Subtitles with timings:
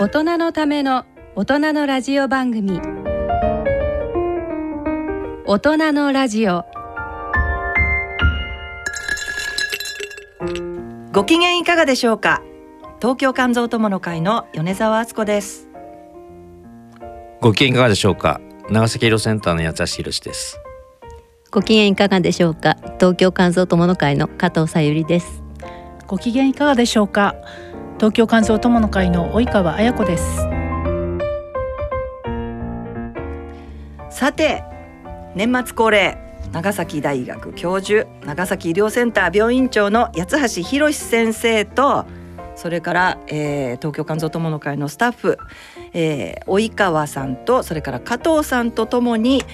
[0.00, 1.04] 大人のための
[1.36, 2.80] 大人のラジオ番組。
[5.44, 6.64] 大人のラジオ。
[11.12, 12.40] ご機嫌いかがでしょうか？
[12.98, 15.68] 東京肝臓友の会の米澤敦子です。
[17.42, 18.40] ご機嫌いかがでしょうか？
[18.70, 20.58] 長崎医療センターの八橋宏です。
[21.50, 22.78] ご機嫌いかがでしょうか？
[22.98, 25.42] 東京肝臓友の会の加藤さゆりです。
[26.06, 27.34] ご機嫌いかがでしょうか？
[28.00, 30.38] 東京肝臓友の会の及川彩子です。
[34.08, 34.64] さて
[35.34, 36.16] 年末恒例
[36.50, 42.06] 長崎大学教授長崎医療センター病院長の八橋博先生と
[42.56, 45.36] それから、えー、東京肝臓友の会のスタッフ、
[45.92, 49.44] えー、及川さんとそれから加藤さんとともに、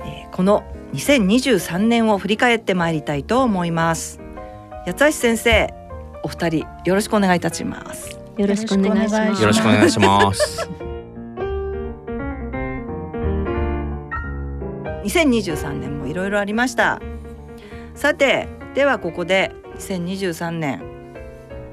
[0.00, 4.20] えー、この2023年を振り返ってまいりたいと思います。
[4.84, 5.83] 八橋先生
[6.24, 8.18] お二人よろしくお願いいたします。
[8.38, 9.42] よろしくお願いします。
[9.42, 10.68] よろしくお願いします。
[15.04, 17.00] 2023年もいろいろありました。
[17.94, 20.82] さてではここで2023年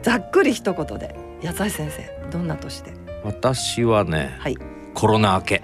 [0.02, 2.92] ざっくり一言で八橋先生どんな年で？
[3.24, 4.58] 私はね、はい、
[4.94, 5.62] コロナ明け。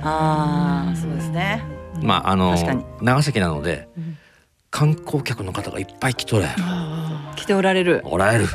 [0.00, 1.62] ああそうですね。
[2.02, 2.56] まああの
[3.00, 4.18] 長崎なので、うん、
[4.70, 6.46] 観光客の方がいっぱい来とれ
[7.38, 8.02] 来ておられる。
[8.04, 8.46] おられる。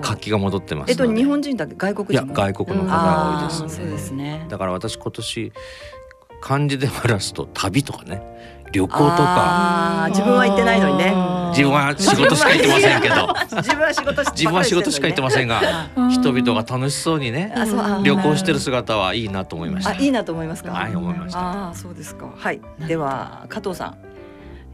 [0.00, 4.44] 活気が戻ってますえっと日本人だけ外国人いや外国の方が多いです、ね、そうですね。
[4.48, 5.52] だから私今年
[6.40, 8.22] 漢字で話すと旅とかね。
[8.72, 10.06] 旅行とか。
[10.08, 11.14] 自分は行ってない のにね。
[11.50, 13.28] 自分は仕事しか行ってませんけど。
[13.62, 15.60] 自分は仕事自分は仕事しか行ってませんが
[16.10, 17.54] 人々が楽しそうにね
[18.02, 19.94] 旅行してる姿はいいなと思いました。
[19.94, 20.72] いいなと思いますか？
[20.72, 21.38] はい思いました。
[21.38, 22.26] ああそうですか。
[22.36, 22.60] はい。
[22.88, 23.94] では加藤さん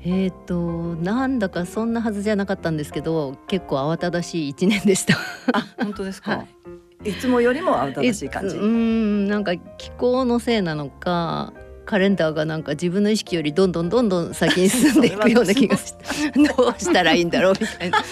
[0.05, 5.17] えーと、なんだかそんなはずじゃなかったんですけど結構慌ただしい一年でした。
[5.53, 6.47] あ本当ですか、は
[7.05, 8.57] い、いつもよりも慌ただしい感じ？
[8.57, 11.53] うんなんか気候のせいなのか
[11.85, 16.05] カレンダーがなんか自分の意識よりどんどんどんどん先に進んでいくような気がして
[16.57, 17.99] どうしたらいいんだろうみたいな。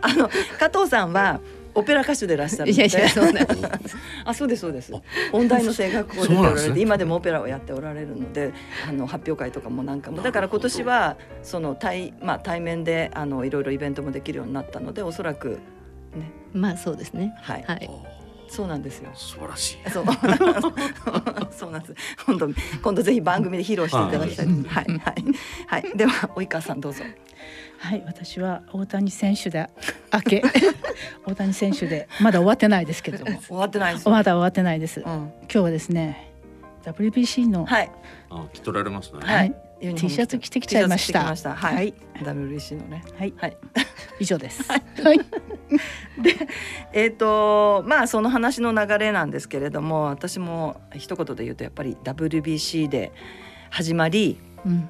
[0.00, 1.40] あの加藤さんは
[1.78, 3.32] オペラ歌手でいらっしゃるいやいやそう
[4.24, 4.92] あそうですそうです
[5.32, 8.52] 音大の声楽校でおられて、ね、今でもオペラをやっておられるので
[8.88, 15.58] あの発表会とかもなんかもだから今年はその対,、まあ、対面であのいろいろイベントもできるようになったのでおそらく
[16.14, 18.18] ねまあそうですねはい、はい
[18.50, 19.10] そうなんですよ。
[19.14, 19.90] 素晴らしい。
[19.90, 20.04] そう。
[21.52, 21.94] そうなんです。
[22.24, 22.48] 今度
[22.82, 24.46] 今度ぜひ番組で披露していただきたい。
[24.46, 25.24] はいはい
[25.66, 25.96] はい。
[25.96, 27.04] では及川さんどうぞ。
[27.78, 29.68] はい、私は大谷選手で
[30.12, 30.42] 明け。
[31.24, 33.40] 大谷選手でまだ終わってないですけれども。
[33.40, 36.32] 終わってないですまだ終わってないです、うん、今日はですね
[36.84, 37.90] WBC のはい。
[38.30, 39.20] あ着とられますね。
[39.22, 39.54] はい。
[39.80, 41.36] T シャツ着てきちゃいました。
[41.36, 41.54] した。
[41.54, 43.04] はい、はい、WBC のね。
[43.16, 43.34] はい。
[43.36, 43.56] はい。
[44.18, 44.64] 以上です。
[44.70, 45.18] はい。
[46.20, 46.48] で、
[46.92, 53.12] えっ、ー、とまあその話の流れなんですけれども、私も一言で言うとやっぱり WBC で
[53.70, 54.88] 始まり、うん、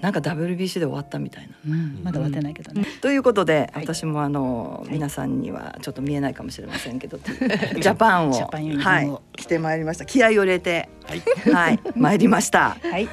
[0.00, 2.86] なんか WBC で終わったみたいな、うん、まだ終わってないけどね。
[3.02, 9.10] ということで、はい、私もあの、皆さんにはちょっと見えないかもしれませんけど、 ジャパンをはい。
[9.36, 10.06] 着てまいりました。
[10.06, 11.22] 気合を入れて、はい、
[11.52, 12.76] はい、参りました。
[12.82, 13.08] はい。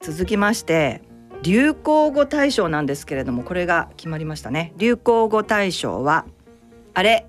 [0.00, 1.02] 続きまして
[1.42, 4.72] 流行語大賞なんですけれどもこれが決まりましたね。
[4.76, 6.26] 流行語大賞は
[6.94, 7.26] あれ。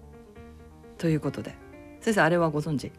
[1.00, 1.56] ということで。
[2.02, 2.91] 先生あれはご存知？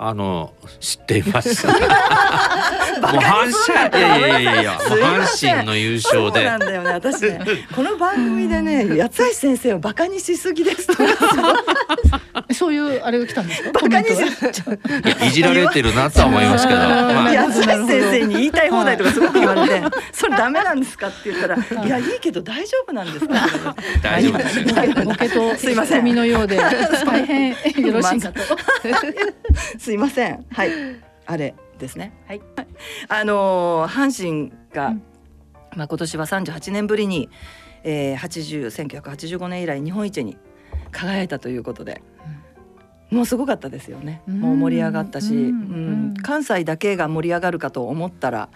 [0.00, 1.66] あの知っています。
[1.66, 3.50] もう阪
[3.90, 6.44] 神いやいやいやいや阪神の優勝で。
[6.44, 7.40] なんだよね私ね
[7.74, 10.86] この番組でね八橋先生をバカにしすぎです
[12.52, 13.72] そういうあれが来たんですか？
[13.72, 14.10] バカにし
[15.26, 16.78] いじられてるなとは思いますけど。
[16.80, 19.82] 八橋先生に言いたい放題とかすごく言われて、
[20.12, 23.34] それダメなんですかって言ったら、いやいいけど大丈夫なんですか。
[24.02, 24.64] 大丈夫です。
[25.04, 26.04] ボケとすいません。
[26.14, 28.40] のようで大変よろしいかと。
[29.88, 30.44] すいません。
[30.50, 30.70] はい。
[31.24, 32.12] あれですね。
[32.26, 32.42] はい。
[33.08, 34.94] あの阪神が、
[35.74, 37.30] まあ今年は38年ぶりに、
[37.84, 38.66] えー、80
[39.00, 40.36] 1985年以来日本一に
[40.92, 42.02] 輝いたということで。
[43.10, 44.20] もうすごかったですよね。
[44.26, 48.50] もう盛り上がったし、うん、関西だけが盛り上がるかと思ったら、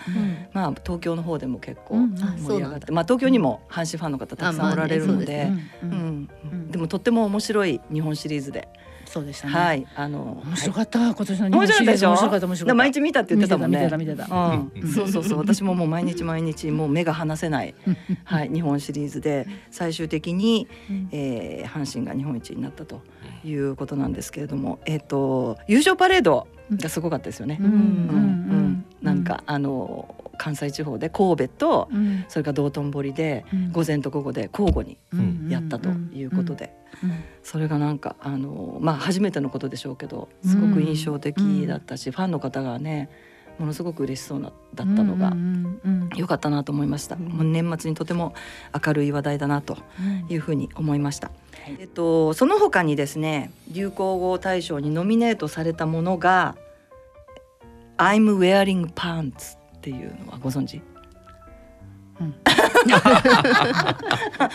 [0.52, 5.50] まあ東京の方でも結構盛り上がって、まあ東京にも阪神ファンの方たくさんおられるので、
[5.82, 6.28] うん、
[6.70, 8.68] でもとっても面白い日本シリーズで。
[9.12, 9.52] そうでしたね。
[9.52, 12.74] はい、あの面白かった今年の日本シリーズ面白かった面白かった。
[12.74, 13.78] 毎日見たって言ってたもんね。
[13.78, 14.24] 見てた見てた。
[14.24, 15.38] うん、そうそうそう。
[15.38, 17.74] 私ももう毎日毎日もう目が離せない
[18.24, 20.66] はい日本シリーズで最終的に、
[21.10, 23.02] えー、阪神が日本一になったと
[23.44, 27.58] いうことなんですけれども、えっ、と優勝パレードがすごかったですよね。
[27.60, 28.84] うんうんうん。
[29.02, 32.24] なんかあの関西地方で神戸とうん。
[32.28, 33.72] それから道頓堀でうん。
[33.72, 37.12] 午前と午後で交互にうんやったということで、うん。
[37.42, 43.10] それがなんかあのまあ初めてのことでしょうけどすごく印象的だったし、ファンの方がね
[43.58, 47.24] ものすごく嬉しそうなだったのがうんうん良かったなと思いました、うん。
[47.24, 48.34] もう年末にとても
[48.84, 50.32] 明るい話題だなとうん。
[50.32, 51.30] いうふうに思いました、
[51.78, 56.56] えっと、その他にですね流行語大賞にノミネートされたものが
[57.98, 60.80] 「I'm wearing pants」っていうのはご存知、
[62.20, 62.34] うん。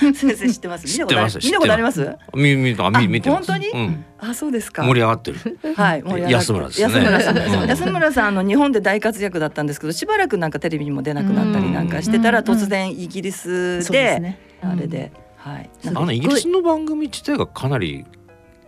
[0.15, 0.88] 先生知ってます？
[0.88, 2.15] 知ってます見たことあり見たことあります？
[2.33, 3.51] みみあみあ見てます。
[3.51, 3.69] 本当に？
[3.71, 4.83] うん、あそうですか。
[4.83, 5.59] 盛り上がってる。
[5.75, 6.83] はい、盛り上がって安村ですね。
[6.88, 7.68] 安村さん、うん。
[7.68, 14.39] 安村さんあの日本で大活躍だったんですけどしばらくなんかテレビにも出なくなったりなんかしてたらうん突然イギリスそうでね。
[14.62, 15.69] あれで、はい。
[15.88, 18.06] あのイギリスの番組自体がかなり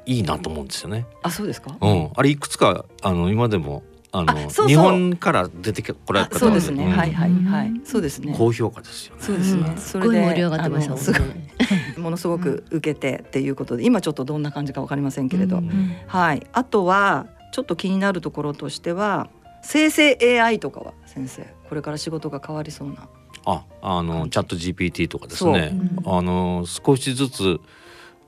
[0.06, 1.06] いいなと思うんですよね。
[1.24, 1.78] あそうですか？
[1.80, 4.68] うん、あれいくつかあの今でもあのあそうそう。
[4.68, 6.90] 日本から出てこられあた方そうですね、ん。
[6.90, 7.68] はいはいはい。
[7.68, 7.86] うん。
[7.86, 8.34] そうですね。
[8.38, 9.22] 高評価ですよね。
[9.22, 9.78] そうですね、うん。
[9.78, 11.50] それですっごい盛り上がってましたもんね。
[11.98, 15.96] ものすごく受けてっていうことで今ちょっとどんな感じかわかりませんけれど、うんうん。
[16.08, 16.46] はい。
[16.54, 19.30] あとはちょっと気になるところとしては
[19.62, 23.08] 生成 AI とかは先生これから仕事が変わりそうな。
[23.46, 25.72] あ、あのチャット GPT とかですね。
[25.72, 26.10] う。
[26.10, 26.18] ん。
[26.18, 27.60] あの少しずつう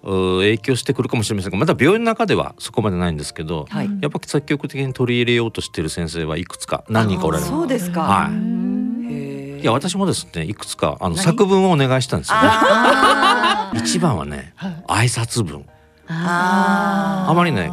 [0.03, 7.51] 影響してくるかもしれませんが、まだ病院の中ではそこまでないんですけど、はい、うんやっぱ積極的に取り入れようとしている先生はいくつか何人かおられある。
[7.51, 8.01] そうですか。
[8.01, 9.62] はい。
[9.62, 11.24] いや私もですねいくつかあの何？
[11.24, 12.36] 作文をお願いしたんですよ。
[12.39, 15.65] あ 一番はねはい挨拶文。
[16.07, 17.71] ああまりね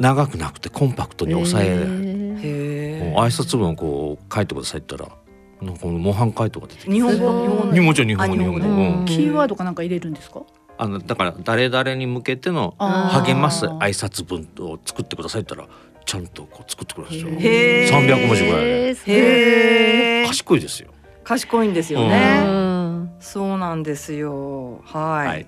[0.00, 6.92] 長くなくてコンパクトに抑え挨拶文をこう書いてくださいって言ったらなんか模範解答が出てきて。
[6.92, 7.72] 日本語？
[7.72, 9.04] 日本語日本語日本語。
[9.06, 10.40] キーワードかなんか入れるんですか？
[10.76, 17.40] あのだから誰々に向けての励ます挨拶文を作ってくださいって言ったらちゃんとこう作ってくれるんですよ。
[17.40, 18.16] へー。
[18.16, 20.26] 300文字ぐらいで。
[20.26, 20.90] 賢いですよ。
[21.24, 23.10] 賢いんですようね、うん。
[23.18, 24.82] そうなんですよ。
[24.84, 25.46] はい、はい。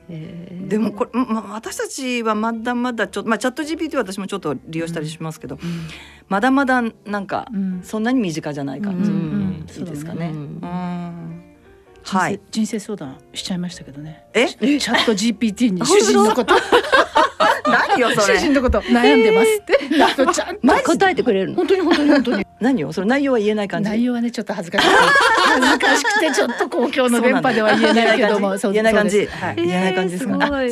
[0.69, 5.59] でもこれ、ま、私たちはまだまだちょっと、まあ、チャット GPT は私もちょっと利用したりしますけど、
[6.29, 7.81] まだまだなんかうん。
[7.83, 9.17] そんなに身近じゃない感じ、うん。
[9.17, 9.67] うん。
[9.77, 10.31] いいですかね。
[10.33, 10.35] うん。
[10.35, 11.46] うん
[12.07, 12.41] ははいい。
[12.51, 14.25] 人生相談しちゃいましたけどね。
[14.35, 14.47] え？
[14.49, 16.55] チャット GPT に主人のこと。
[17.69, 19.79] 何よそ主人れのこと悩んでますって。
[20.33, 20.83] ちゃんと。
[20.85, 21.57] 答えてくれるの？
[21.57, 22.47] 本当に本当に本当に。
[22.61, 23.07] 何よそれ。
[23.09, 24.97] 内容は言えない感じ内容はねちょっと恥ずかしくて
[25.47, 28.57] 恥ずかしくてちょっと公共の電波では言えないけども。
[28.57, 29.27] 言えない感じ。
[29.27, 29.55] はい。
[29.59, 30.39] えー言えない感じですか。
[30.39, 30.71] そういう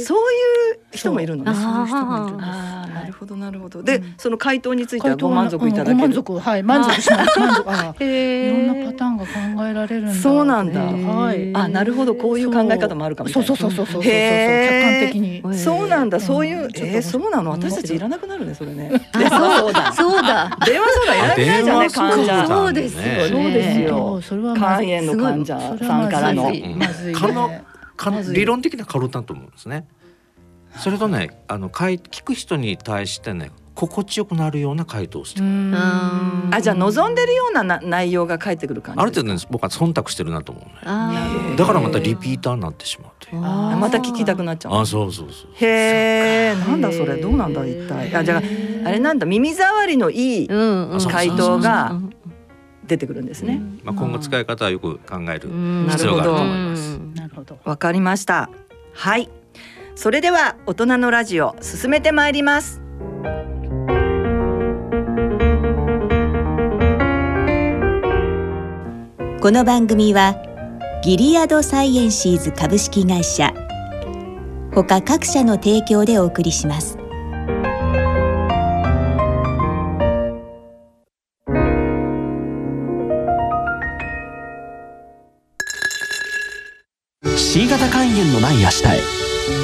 [0.95, 1.53] 人もいるのね。
[1.55, 1.63] そう。
[1.63, 3.83] そういう人もいるんですなるほどなるほど。
[3.83, 4.15] でうん。
[4.17, 6.41] その回答についてはご満足いただうんご満ける足。
[6.41, 7.39] はい満足します。
[7.39, 7.71] 満足。
[7.71, 9.31] あ いへろんなパターンが考
[9.67, 10.15] えられるんだ。
[10.15, 10.81] そうなんだ。
[10.81, 11.51] はい。
[11.55, 12.15] あなるほど。
[12.15, 13.45] こういう考え方もあるかもしれな。
[13.45, 13.57] いそう。
[13.57, 14.13] そうそうそうそうそうそう。
[14.13, 15.13] へー。
[15.13, 15.59] 客観的に。
[15.59, 16.23] そうなんだ、うん。
[16.23, 18.91] そういう、ちょっとえー、そうなの、私たちいらなくなるね、それね。
[19.13, 19.93] あそうだ。
[19.93, 20.57] そうだ。
[20.65, 22.47] 電話相談いらないじゃんね、患者。
[22.47, 23.29] そうですよね。
[23.31, 24.21] そうですよ。
[24.23, 24.69] それは肝
[25.01, 26.45] 炎の患者さんからの。
[26.45, 26.87] ま
[28.23, 29.87] ずい理論的なカルタだと思うんですね。
[30.79, 39.01] それとねあのかい聞く人に対してね心地よくなるような回答をしてあ、じゃあ望んでるようなな内容が返ってくる感じ。
[39.01, 41.57] ある程度ね僕は忖度してるなと思うね。
[41.57, 43.43] だからまたリピーターになってしまうという。
[43.45, 44.75] あまた聞きたくなっちゃう。
[44.81, 45.51] あそうそうそう。
[45.57, 48.15] へえ、なんだそれ、どうなんだ一体。
[48.15, 48.43] あ、じゃあ、
[48.87, 50.49] あれなんだ、耳障りのいい。
[50.49, 52.15] 回答がうん
[52.87, 53.61] 出てくるんですね。
[53.83, 56.91] まあ今後使い方はよく考えるうん必要があると思います。
[56.95, 58.51] うんなるほどわかりました。
[58.93, 59.29] はい。
[59.97, 62.85] それでは、大人のラジオ、進めてまいります。
[69.45, 70.37] この番組は
[71.05, 73.53] ギリアドサイエンシーズ株式会社
[74.73, 76.97] 他各社の提供でお送りします
[87.37, 88.89] 「C 型肝炎のない明日へ」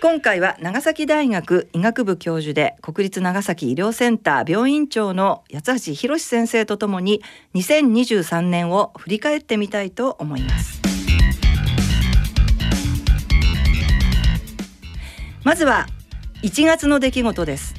[0.00, 7.20] 今回は長崎大学医学部教授で国立長崎医療センター病院長の八橋博先生とともに
[7.54, 10.80] 2023年を振り返ってみたいと思います。
[15.42, 15.86] まずは
[16.44, 17.74] 1月の出来事です。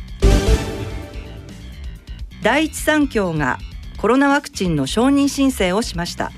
[2.44, 3.60] 第一三共が
[3.98, 6.32] コロナワクチンの承認申請をしました。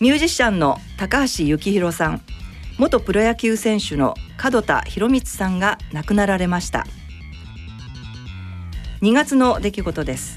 [0.00, 2.35] ミュージシャンの高橋幸宏さん。
[2.78, 6.86] 元プロ野球選手の門田博光さんが亡くなられました。
[9.00, 10.36] 2月の出来事です。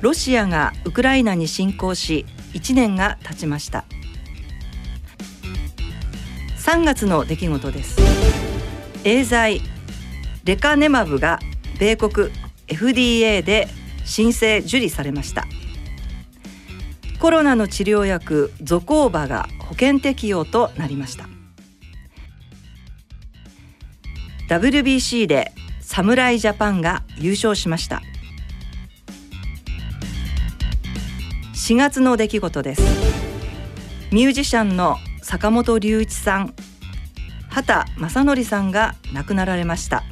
[0.00, 3.84] ロシアがウクライナに侵攻し1年が経ちました。
[6.58, 8.00] 3月の出来事です。
[9.02, 9.60] エーザイ
[10.44, 11.40] レカネマブが
[11.80, 12.30] 米国
[12.68, 13.66] FDA で
[14.04, 15.44] 申請受理されました。
[17.18, 21.26] コロナの治療薬ゾコーバが保険適用となりました。
[24.48, 28.02] WBC で侍ジャパンが優勝しました。
[31.54, 32.82] 4月の出来事です。
[34.12, 36.54] ミュージシャンの坂本龍一さん
[37.48, 40.04] 畑正則さんが亡くなられました。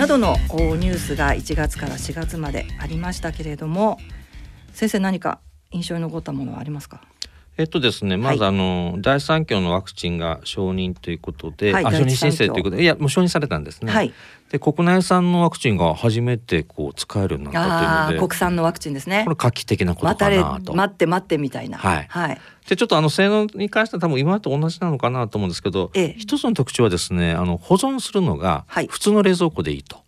[0.00, 3.98] などのニュースが1月から4月までありましたけれども
[4.72, 5.40] 先生何か
[5.72, 7.02] 印象に残ったものはありますか？
[7.58, 13.92] えっとですね、まずあの、第三期のワクチンが承認ということで、はいあ承認申請ということでいやもう承認されたんですね。
[13.92, 14.12] はい。
[14.50, 19.22] で国内産のワクチンが初めてこう使えるようになったというので国産のワクチンですね。
[19.24, 20.74] これ画期的なことかなと。
[20.74, 21.78] 待って待ってみたいな。
[21.78, 22.06] はい。
[22.08, 26.14] はい、でちょっとあの性能に関しては多分今と同じなのかなと思うんですけど、ええ。
[26.18, 28.86] 一つの特徴はですねあの保存するのがはい。
[28.88, 30.02] 普通の冷蔵庫でいいと。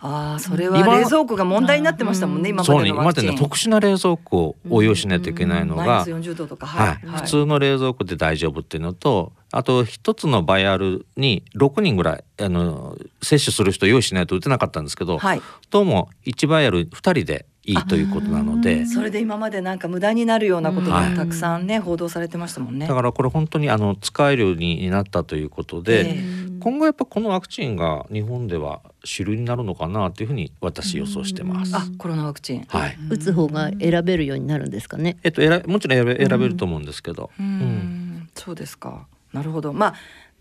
[0.00, 3.26] ああそれは今冷蔵庫が問題になってましたもんね今までのワクチン。
[3.26, 15.42] でね特殊な冷蔵庫を応用しないといけないのが、マイナス40度とかはい普通の冷蔵庫で大丈夫っていうのとあと一つのバイアルに6人ぐらいあの接種する人用意しないと打てなかったんですけど、はい。
[15.70, 18.86] どうも1バイアル2人でいいということなので。
[18.86, 21.10] それで今までなんか無駄になるようなことはい。
[21.10, 22.86] がたくさんね、報道されてましたもんね。
[22.86, 26.24] だからこれ本当にあの使えるようになったということで、え
[26.60, 31.76] 今後やっぱこのワクチンが日本では主流になるのかなというふうに私予想してます。
[31.76, 32.64] あコロナワクチン。
[32.68, 32.98] はい。
[33.10, 35.18] 打つ方が選べるようになるんですかね？
[35.22, 38.28] えっと選もちろん選べ選べると思うんですけど、うーん。
[38.34, 39.06] そうですか。
[39.32, 39.72] なるほど。
[39.72, 39.94] まあ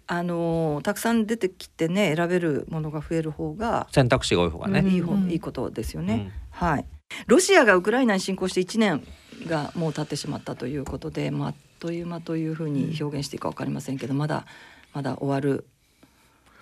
[0.09, 4.89] あのーたくさん出てきてね選べるものが増える方が選択肢が多い方がね。
[4.89, 5.29] いい方、うん。
[5.29, 6.31] いいことですよね、
[6.61, 6.67] うん。
[6.69, 6.85] はい
[7.27, 9.05] ロシアがウクライナに侵攻して1年
[9.47, 14.45] がもう経ってしまったということで、まあ、あっという間というふうに表現していいか分かりませんけどまだ
[14.93, 15.65] まだ終わる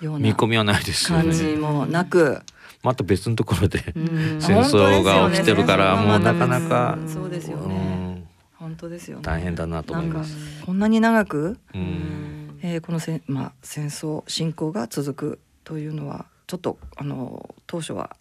[0.02, 1.56] ような見込みはないですよ感じね。
[1.56, 2.42] もなく、
[2.84, 4.42] また別のところでうん。
[4.42, 7.76] 戦争が起きてるからもうなかなかうんそうですようね。
[7.76, 9.24] ん本当ですよね。
[9.24, 10.36] 大変だなと思います。
[10.66, 12.60] こんなに長く、うん。
[12.62, 18.18] えーこのせん、まあ、戦争侵攻が続くというのはちょっとあの当初は、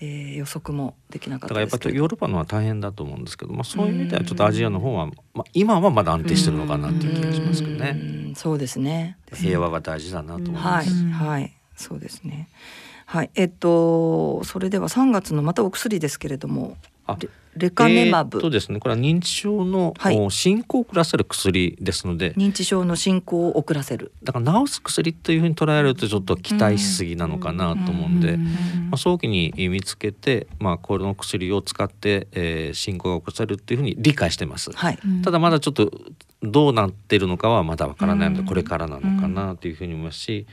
[0.00, 7.96] えー予測もできなかだからやっぱりヨーロッパのは大変だと思うんですけど、まあ、そういう意味ではちょっとアジアの方は、まあ、今はまだ安定してるのかなっていう気がしますけどね。
[7.96, 8.34] うん。
[8.34, 9.16] そうですね。
[9.32, 11.04] 平和が大事だなと思います。
[11.06, 11.52] はい、うんはい。
[11.76, 12.48] そうですね。
[13.06, 13.30] はい。
[13.34, 20.18] えっとそれでは3月のまたお薬ですけれどもあレレカネマブ、えーっとですねこれは認知症の、はい。
[20.18, 22.34] お進行を遅らせる薬ですので。
[22.34, 24.12] 認知症の進行を遅らせる。
[24.22, 28.44] だから治す薬というふうに捉えるとちょっと期待しすぎなのかなと思うんで、ま
[28.92, 34.70] あ、早期に見つけて、まあ、この薬を使って、えー進行が起こせるっていうふうに理解してます。
[34.72, 34.98] はい。
[35.22, 35.90] ただまだちょっと
[36.42, 40.46] どうなってるのかはまだわからないのでこれからなのかなというふうに思いますし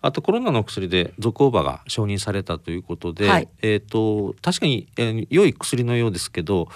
[0.00, 3.48] あとコロナの薬でゾコーバが承認されたということで、はい。
[3.62, 6.68] えー、と確かに、えー良い薬のようですけど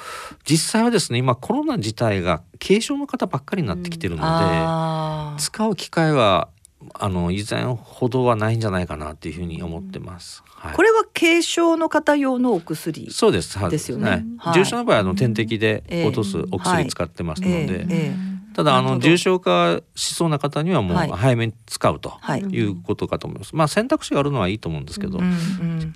[0.44, 5.40] 実際はですね今コロナ自体が軽症の方ばっかりになってきてるので、あー。
[5.40, 6.48] 使う機会は
[6.94, 10.42] あの以前ほどはないんじゃないかなというふうに思ってます。
[10.46, 10.74] はい。
[10.74, 13.58] これは軽症の方用のお薬そうです。
[13.58, 13.92] はいです。
[13.92, 14.24] よね。
[14.54, 21.10] 重症の場合はあの点滴でええ落とすお薬使ってますので、ええええただあの重症化しそうな方にはもうはい。
[21.10, 22.40] 早めに使うとはい。
[22.40, 23.54] いうことかと思います。
[23.56, 25.18] まあ選択肢があるのはいいと思うんですけど、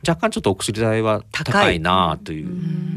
[0.06, 2.46] 若干ちょっとお薬代は高いなという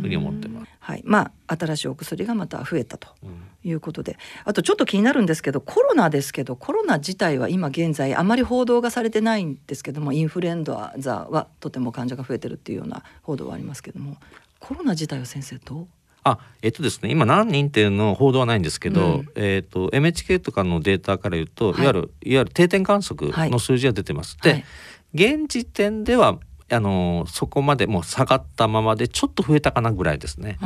[0.01, 0.69] ふうに思ってます。
[0.79, 3.43] はい、まあ新しいお薬がまた増えたとうん。
[3.63, 4.17] いうことで。
[4.45, 10.93] あとちょっと気になるんですけどコロナですけどコロナ自体は今現在あまり報道がされてないんですけどもインフルエンザ
[11.29, 14.15] はとても患者が増えてるっていうような報道はありますけども
[14.59, 15.87] コロナ自体は先生どう？
[16.23, 19.29] あえっとですね今何人っていうの報道はないんですけど、うん。
[19.35, 21.83] えっと NHK とかのデータから言うと、はい。
[21.83, 24.37] い、わゆるいわゆる定点観測の数字が出てます。
[24.41, 24.65] で、はい。
[25.13, 26.39] 現時点では
[26.71, 30.57] あのそこまでもう下がったままでちょっと増えたかなぐらいですね。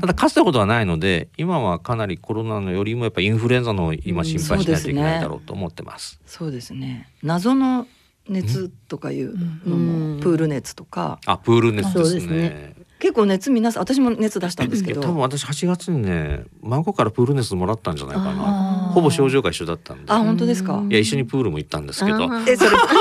[0.00, 6.20] ただかつてほどはないので今はかなりコロナのよりもやっぱりインフルエンザの今心配しないといけないだろうと思ってます。
[6.26, 7.08] そうですね。
[7.22, 7.86] 謎の
[8.28, 9.36] 熱とかいう
[9.68, 10.20] のも、うん。
[10.20, 11.20] プール熱とか。
[11.26, 12.74] あプール熱ですね。
[13.00, 15.00] 結構熱皆さん私も熱出したんですけど。
[15.00, 18.30] 多分私8月にね孫からプール熱もらったんじゃないかな。
[18.36, 20.12] あほぼ症状が一緒だったんで。
[20.12, 20.84] あ本当ですか？
[20.88, 22.28] いや一緒にプールも行ったんですけど。
[22.46, 22.96] えそれプール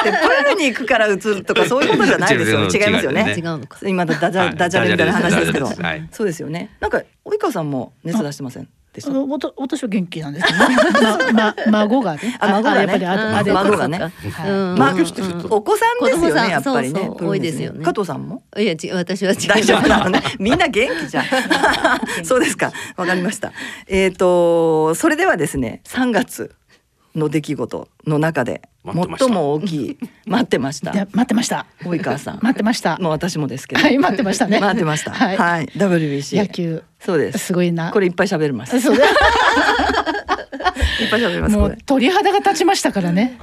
[0.00, 2.68] ってプールに行くから映るとかそういうことじゃないですよね。
[2.72, 3.34] 違いますよね。
[3.36, 3.78] 違うのか。
[3.88, 5.68] 今だダジャダジャレみたいな話ですけど。
[6.10, 6.76] そうですよね。
[6.80, 8.68] なんか及川さんも熱出してません？
[8.94, 10.76] でしたあのわた私は元気なんですけどね。
[11.34, 12.36] まま孫がね。
[12.38, 13.00] あ孫がね。
[13.00, 13.98] や孫がね。
[13.98, 14.06] は
[14.46, 14.50] い。
[14.50, 14.78] うん。
[14.78, 14.94] まあ
[15.50, 17.10] お子さんですよねやっぱりね。
[17.10, 17.84] 多いですよね。
[17.84, 18.44] 加藤さんも？
[18.56, 19.38] いやち私は違う。
[19.48, 20.22] 大丈夫なのね。
[20.38, 21.24] みんな元気じゃん。
[22.24, 22.72] そうですか。
[22.96, 23.52] わかりました。
[23.88, 26.54] えっ、とそれではですね、3月
[27.16, 30.96] の出来事の中で最も大きい待ってましたい。
[30.96, 31.64] や待ってました。
[31.80, 32.38] 及川さん。
[32.42, 32.98] 待ってました。
[32.98, 33.82] もう私もですけど。
[33.82, 34.60] はい待ってましたね。
[34.62, 35.12] 待ってました。
[35.12, 35.26] は。
[35.26, 35.68] はいい。
[35.68, 36.38] WBC。
[36.38, 37.38] 野球そうです。
[37.38, 37.90] すごいな。
[37.92, 38.76] これいっぱい喋ります。
[38.76, 38.82] いっ。
[41.10, 41.56] ぱい喋ります。
[41.56, 41.78] もう。
[41.86, 43.38] 鳥肌が立ちましたからね。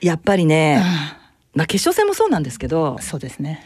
[0.00, 1.18] やっぱりね、あ
[1.54, 3.62] まあ決勝戦もそうなんですけどあ、そうですね。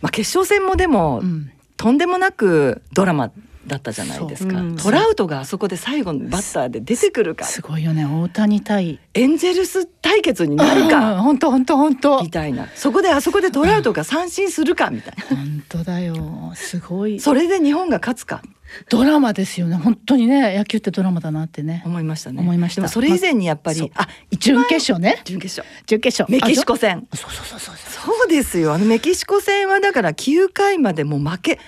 [0.00, 1.50] まあ決勝戦もでも、うん。
[1.76, 3.30] とんでもなくドラマ
[3.68, 4.58] だったじゃないですか。
[4.58, 7.44] うんトラウトがあそこで最後のバッターで出てくるか。
[7.44, 8.04] すごいよね。
[8.04, 8.98] 大谷対。
[9.14, 12.30] エンゼルス対決になるか本当本当本当み。
[12.30, 16.52] たいなそこであそこでトラウトが三振するかみたいな本当だよ。
[16.54, 17.20] すごい。
[17.20, 18.42] それで日本が勝つか
[18.90, 19.76] ドラマですよね。
[19.76, 21.82] 本当にね、野球ってドラマだなってね。
[21.84, 25.20] 思いましたね思いましたそれ以前にやっぱりあ一準番決勝ね。
[25.24, 26.30] 準決勝準決勝。
[26.32, 27.16] メキシコ戦あ。
[27.16, 28.28] そうそうそうそうそう。
[28.28, 31.58] ですよあのメキシコ戦はだから9回までもう負け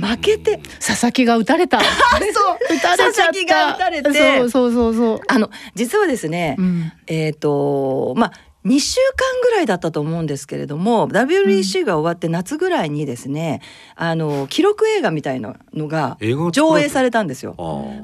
[0.00, 1.78] 負けて佐々木が打たれた。
[1.84, 3.12] そう 打たれちゃった。
[3.12, 5.20] 佐々木が打たれてそうそうそうそう。
[5.28, 6.92] あの実はですね、うん。
[7.06, 8.32] えっ、とまあ
[8.66, 13.62] 2週間ぐらいだったと思うんですけれども WBC が終わって夏ぐらいにですね、
[13.94, 16.18] あの記録映画みたいなのが
[16.50, 17.54] 上た映されたんですよ。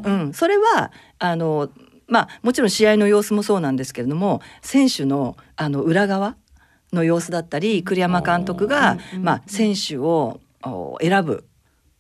[0.05, 1.69] うん、それはあの
[2.07, 6.37] まあもちろん試合の様子もそうなんですけれども選手のあの裏側
[6.93, 11.45] の様子だったり栗山監督が、まあ、選手をお選ぶ。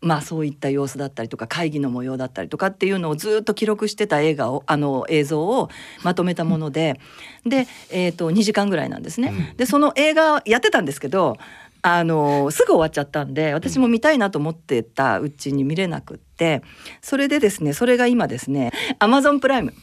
[0.02, 5.70] まあそういった様子だったりとか会議の模様だったりとかっていうのをずっと記録してた映画をあの映像を
[6.02, 7.00] まとめたもので
[7.46, 9.54] で、えー、と2時間ぐらいなんですね。
[9.56, 11.38] でその映画やってたんですけど
[11.82, 16.62] あのすぐ終わっちゃったんで私も見たいなと思ってたうちに見れなくって
[17.00, 19.74] それでですねそれが今ですね Amazon プライム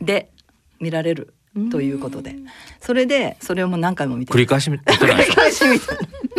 [0.00, 0.30] で
[0.80, 1.34] 見られる
[1.70, 2.36] ということで。
[2.80, 5.16] それでそれをもう何回も見て 繰り返し見てない。
[5.16, 5.86] ですか返し見て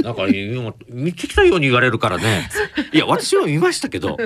[0.04, 2.50] なんか今見てきたように言われるからね。
[2.93, 4.17] いや私は見ましたけど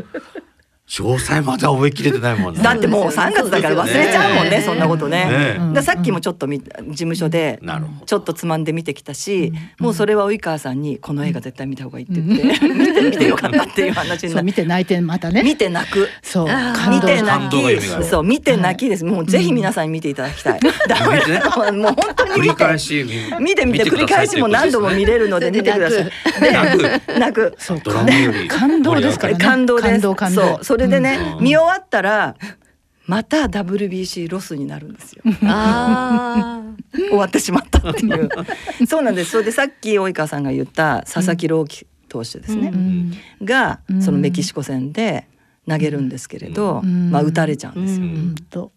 [0.93, 5.59] 詳細までは覚えきれてないもんねだってもう3月だから忘れちゃうもんねねそんなことね。
[5.73, 15.43] ねさっきもちょっと見事務所でなるほどちょっとつまんで見てきたし、もうそれは及川さんにこの映画絶対見た方がいいって言って、見て見てよかったっていう話にそうなって見て泣いてまたね。
[15.43, 16.07] 見て泣く。
[16.21, 16.47] そう
[16.89, 19.05] 見て泣き、そう見て泣きです。
[19.05, 20.59] もうぜひ皆さんに見ていただきたい。
[20.87, 21.71] ダメ見てねだ。
[21.71, 23.05] もう本当に繰り見て返し
[23.39, 26.11] 見て見て繰り返しも何度も見れるので見てください。
[26.53, 27.55] 泣く泣く。
[27.57, 29.89] そうドラマより感動ですからね感動です。
[29.89, 31.43] 感動感動そうそれでね、うん。
[31.43, 32.35] 見終わったら
[33.05, 35.23] また WBC ロスになるんですよ。
[35.43, 36.61] あ
[36.93, 38.29] 終わってしまったっていう。
[38.87, 39.31] そうなんです。
[39.31, 42.71] それでさっき及川さんが言った佐々木朗希投手ですね。
[42.73, 43.13] うん。
[43.43, 44.01] がうん。
[44.01, 45.27] そのメキシコ戦で
[45.67, 47.11] 投げるんですけれど、うん。
[47.11, 48.07] まあ打たれちゃうんですよ。
[48.07, 48.71] 本当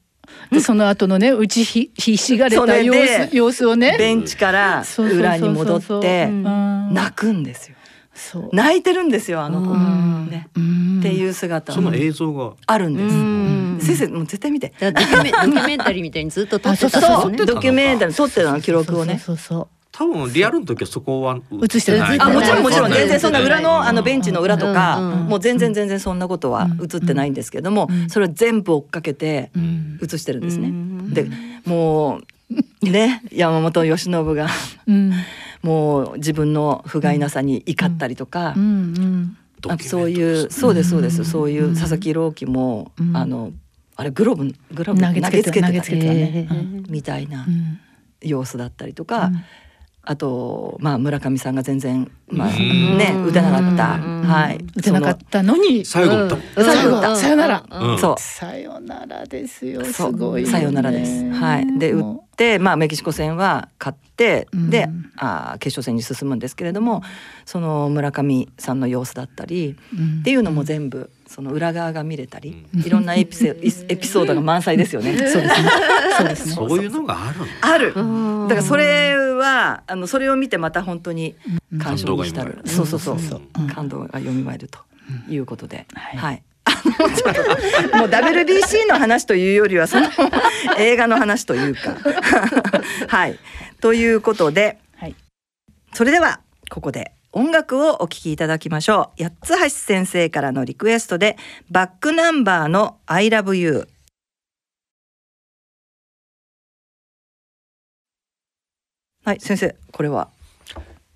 [0.51, 3.97] でその後のね打ちひひしがれた様子をね。
[3.97, 6.95] ベンチから裏に戻ってうん。
[6.95, 7.77] 泣くんですよ。
[8.17, 8.49] そう。
[8.53, 9.71] 泣いてるんですよあの子。
[9.71, 10.29] うん。
[10.31, 10.49] ね。
[10.57, 10.99] うん。
[11.01, 11.73] っていう姿。
[11.73, 12.55] そのも映像が。
[12.67, 13.15] あるんです。
[13.15, 13.79] うん。
[13.81, 14.73] 先生もう絶対見て。
[14.81, 19.21] ドキュメ ドキュメンタリーみたいにずっと撮ってたそうドキュメンタリー撮ってたの記録をね。
[19.25, 22.21] そうそう多分リアルの時はそこは映してない。
[22.21, 22.93] あもちろんもちろん。
[22.93, 28.11] 全然そんな裏のあのベンチの裏とかうんうんもう全然全然そんなことは映ってないんですけどもうん。
[28.11, 29.99] それを全部追っかけてうん。
[30.03, 30.69] 映してるんですね。
[30.69, 30.71] う。
[30.73, 31.15] ん。
[31.15, 31.31] で
[31.65, 32.21] も
[32.83, 34.49] うね山本由伸が
[34.87, 35.13] うん
[35.63, 38.55] もう自分の不甲斐なさに怒ったりとか
[39.81, 41.25] そういうそうですそうです。
[41.25, 43.17] そういう佐々木朗希もうん。
[43.17, 43.53] あの
[43.99, 47.79] あれグローブグローブ投げつけてた投げつけてたねえーみたいなうん。
[48.21, 49.31] 様子だったりとか。
[50.09, 52.97] うんあと、まあ、村上さんが全然、まあ、うん。
[52.97, 53.95] ね、打てなかった。
[53.95, 54.23] うん。
[54.23, 54.65] はい。
[54.77, 55.85] 打てなかったのに。
[55.85, 57.11] 最後打った最後打った。
[57.11, 57.65] うんさよなら。
[57.69, 57.99] うん。
[57.99, 58.15] そう。
[58.21, 61.29] さよならですよすごいさよならです。
[61.31, 61.79] はい。
[61.81, 64.71] で、打もって、まあ、メキシコ戦は勝って、うん。
[64.71, 67.03] で、あー決勝戦に進むんですけれども。
[67.45, 69.77] その村上さんの様子だったり、
[70.21, 75.19] っていうのも全部、その裏側が見れたり、いろんなエピセエピソードが満載ですよね。
[75.19, 75.71] そうですね。
[76.17, 76.55] そうですね。
[76.57, 77.47] そういうのがあるの？
[77.61, 77.93] ある。
[77.95, 78.49] うん。
[78.49, 81.37] だから、それは、あの、それを見て、また本当に
[81.79, 82.43] 感動が蘇。
[82.43, 83.43] るそうそうそうそう。
[83.59, 83.67] うん。
[83.69, 84.79] 感動が蘇ると
[85.29, 86.43] いうことで、はいはい。
[86.65, 87.99] あのちょっと。
[87.99, 90.09] もう WBC の話というよりはその
[90.81, 91.99] 映画の話というか。
[93.09, 93.39] はい。
[93.83, 95.15] ということで、はい。
[95.93, 99.23] それではここで音楽をお聴きいただきましょう。
[99.23, 101.37] 八つ橋先生からのリクエストで、
[101.71, 103.87] バックナンバーの I love you。
[109.23, 110.31] はい、先生、これは？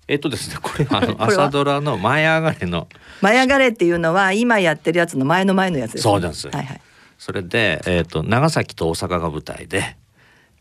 [0.07, 2.87] えっとですね、これ あの朝ドラの前上がれの
[3.21, 6.49] 前上がれっていうのは今やってるやつの前の前のやつです、ね、そうなんです。
[6.49, 6.81] はいはい。
[7.17, 9.97] それでえっ、ー、と長崎と大阪が舞台で、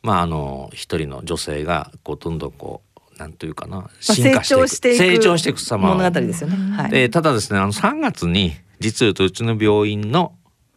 [0.02, 2.89] まああの一人の女性がこうどんどんこう
[3.20, 6.76] なんというかなまあ進化していく成長していく成長していく様を物語ですよね。
[6.76, 6.90] はい。
[6.90, 10.32] でただですねあの3月に実を言うとうちの病院の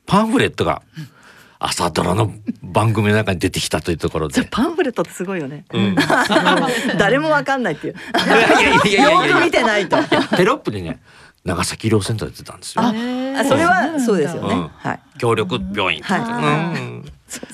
[0.05, 0.81] パンフレットが
[1.59, 4.45] 朝ドラの番組の中に出てきたというところで。
[4.51, 5.63] パンフレットってすごいよね。
[5.71, 5.95] うん、い
[6.99, 7.95] 誰もわかんないっていう。
[8.13, 9.95] やいやいやいやいやいやよく見てないと。
[10.35, 10.99] テロップにね
[11.45, 12.81] 長崎医療センターで出てたんですよ。
[12.83, 14.53] あ、あそれはそうですよね。
[14.53, 14.99] うんはい。
[15.17, 17.05] 協力病院はいうん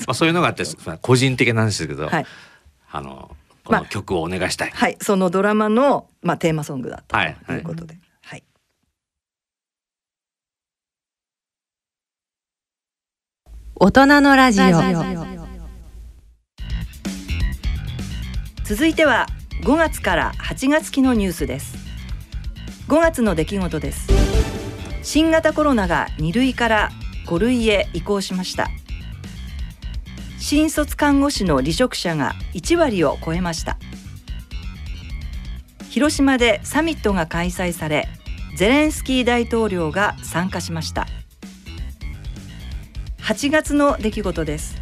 [0.07, 2.25] まあ、そういうのがあってまあ個人的な話ですけど、はい。
[2.91, 3.29] あの
[3.69, 4.71] この曲をお願いしたい。
[4.71, 4.97] はい。
[4.99, 7.99] そのドラマのまあテーマソングだったはいということで。
[8.21, 8.43] はい。
[13.75, 14.65] 大人のラジオ
[18.63, 19.27] 続いては
[19.63, 21.75] 5月から8月期のニュースです
[22.87, 24.07] 5月の出来事です
[25.01, 26.89] 新型コロナが2類から
[27.25, 28.69] 5類へ移行しました
[30.39, 33.77] 新卒看護師の離職者が1割を超えました。
[35.89, 38.07] 広島でサミットが開催され
[38.55, 41.07] ゼレンスキー大統領が参加しました。
[43.19, 44.75] 8月の出来事です。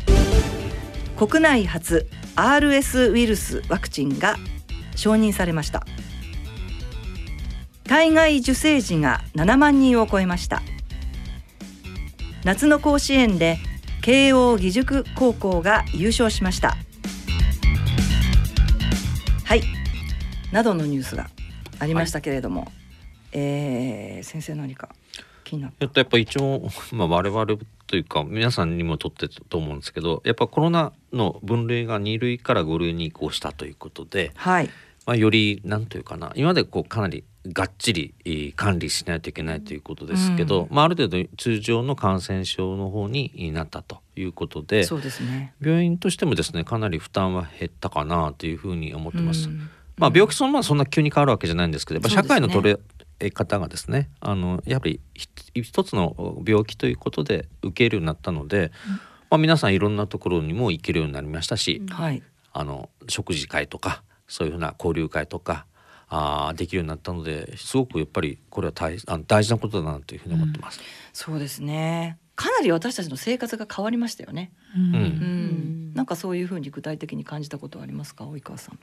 [1.17, 4.35] 国内初 RS ウイルスワクチンが
[4.95, 5.85] 承認されました。
[7.85, 10.61] 体外受精児が7万人を超えました。
[12.43, 13.57] 夏の甲子園で
[14.07, 16.77] 慶応義塾高校が優勝しました。
[19.43, 19.63] はい。
[20.53, 21.27] などのニュースが
[21.77, 22.71] ありましたけれども、
[23.33, 24.87] えー先生何か
[25.43, 27.45] 気になっえっとやっぱ一応、まあ、我々
[27.87, 34.69] というか皆さんにもとってと思うんですけどやっぱコロナの分類が2類から5類に移行したということで、はい
[35.07, 40.75] まあ、よりなんというかな今までこうかなりがっちりえー管理しないといけないということですけど、うん。
[40.75, 45.53] まあ、ある程度通常の感染症の方になったということでそうですね。
[45.61, 49.47] 病院としてもですねかなり負担は減ったかなというふうに思ってます。
[49.47, 49.69] うん。
[49.95, 52.77] まあ、病気そのままそんな急に変わるわけじゃないんですけどやっぱ社会の取
[53.19, 55.29] れ方がですねあのやっぱりひ
[55.63, 58.71] 一つの病気ということで受けるようになったので、
[59.29, 62.21] まあ、皆さんいろんなところにも行けるようになりましたし、はい。
[62.51, 65.65] あの食事会とかそういうふうな交流会とか
[66.09, 70.79] あーできるようになったのですごくやっぱりこれは大あの大事なことだなというふうに思ってます。
[71.13, 72.17] そうですね。
[72.35, 74.51] かなり私たちの生活が変わりましたよね。
[74.75, 74.83] うん。
[74.83, 74.93] うん。
[74.93, 75.93] うん。
[75.95, 78.25] なんかそういうふうに具体的に感じたことはありますか？
[78.25, 78.79] 及川さん。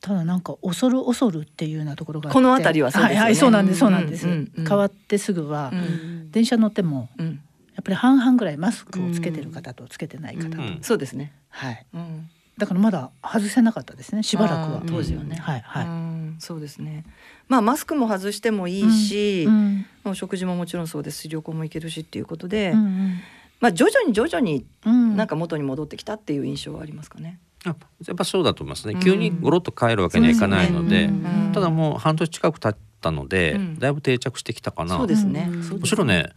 [0.00, 3.20] ただなんか恐る恐るっていうようなところがこの辺りはそうですよね。
[3.20, 4.66] はいはいそうなんですそうなんです、うんうんうん。
[4.66, 6.30] 変わってすぐは、うん。
[6.32, 7.40] 電車乗ってもうん。
[7.74, 10.78] やっぱり半々ぐらいマスクをつけてる方とつけてない方と、うん。
[10.82, 11.32] そうですね。
[11.50, 11.86] はい。
[11.94, 14.82] うんだからまだ外せなかったですねしばらくは。
[14.86, 15.36] 当時はね。
[15.36, 17.04] はいはい、うんそうですね。
[17.48, 23.18] まあマスクも外してもいいし、うんまあ食事ももちろんそうですし旅行も行けるしっていうことで、うん
[23.60, 25.16] まあ徐々に徐々にうん。
[25.16, 27.38] なんか元に戻ってきたっていう印象はありますかね。
[27.64, 29.00] やっぱやっぱそうだと思いますね、うん。
[29.00, 31.52] 急にゴロッと変えるわけにはいかないので、うんうん。
[31.52, 33.78] ただもう半年近く経ったので、うん。
[33.78, 34.96] だいぶ定着してきたかな。
[34.96, 35.48] そうですね。
[35.48, 36.30] むしろね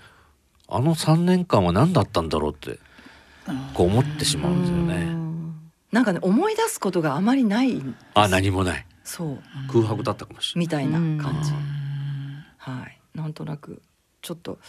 [0.68, 2.80] あの3年間は何だったんだろうって
[3.74, 5.25] こう思ってしまうんですよね。
[5.96, 7.82] なんかね思い出すことがあまりない。
[8.16, 8.86] あ何もない。
[9.06, 9.40] そう。
[9.72, 10.66] 空白だったかもしれない。
[10.66, 11.52] みたいな感じ。
[11.52, 12.44] うん。
[12.58, 13.00] はい。
[13.14, 13.82] なんとなく
[14.22, 14.60] ちょっと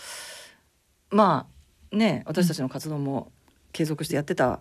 [1.10, 1.48] ま
[1.92, 3.32] あね私たちの活動も
[3.72, 4.60] 継続してやってた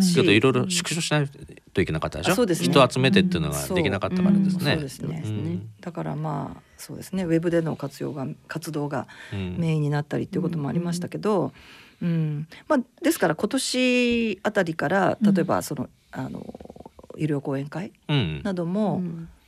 [0.00, 1.28] し、けどいろいろ縮小しない
[1.72, 2.42] といけなかったでしょ？
[2.42, 2.68] うですね。
[2.70, 4.72] 人を集めてっていうのができなかったからですね。
[4.74, 4.80] そう。
[4.80, 5.22] ですね。
[5.24, 5.70] うん。
[5.80, 7.22] だからまあそうですね。
[7.22, 9.58] ウェブでの活用が活動がうん。
[9.58, 11.52] メインになったりっていうこともありましたけど、
[12.02, 12.48] うん。
[12.66, 16.44] まあ、ですから今年あたりから例えばその、あの
[17.16, 18.40] 医療講演会うん。
[18.42, 19.02] なども、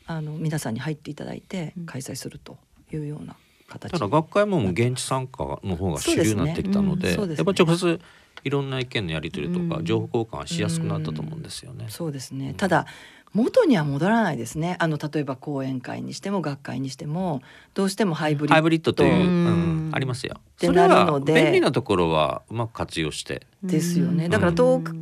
[0.07, 2.59] あの皆さんに入っていただいて開催すると
[2.93, 3.37] いうような
[3.69, 3.93] 形。
[3.93, 7.27] ただ学会ももう現地参加の方が主流になってきたのでね。
[7.27, 7.35] ね。
[7.37, 8.01] やっぱ直接
[8.45, 9.85] いろんな意見のやり取りとかうん。
[9.85, 11.87] 情報交換はしやすくなったと思うんですよね。
[11.89, 12.55] そうですね。
[12.57, 12.87] ただ
[13.35, 14.77] 元には戻らないですね。
[14.79, 17.41] あの例えば講演会にしても学会にしても
[17.73, 20.37] どうしてもハイブリッドハイブリッドという、ううんありますよ。
[20.59, 23.47] てそれはなるので便利なところはうまく活用して。
[23.63, 24.29] ですよね。
[24.29, 24.95] だから遠く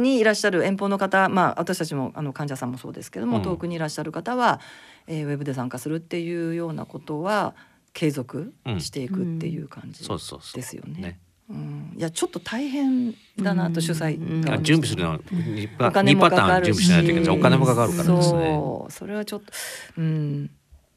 [0.00, 3.42] にいらっしゃる遠方の方、まあ、私たちもあの患者さんもそうですけども、うん。
[3.42, 4.60] 遠くにいらっしゃる方は、
[5.06, 7.54] えーウェブで参加するっていうようなことは
[7.92, 10.06] 継続していくっていう感じ。
[10.08, 11.00] ですよね。
[11.00, 11.20] ね。
[11.50, 16.88] うん、いやちょっと大変だなと主催側あに準備するのは2パお金もかかるし。
[16.88, 17.38] ないといけない。
[17.38, 18.54] お金もかかるからですね。
[18.54, 18.92] そう。
[18.92, 19.52] それはちょっと
[19.98, 20.50] うん。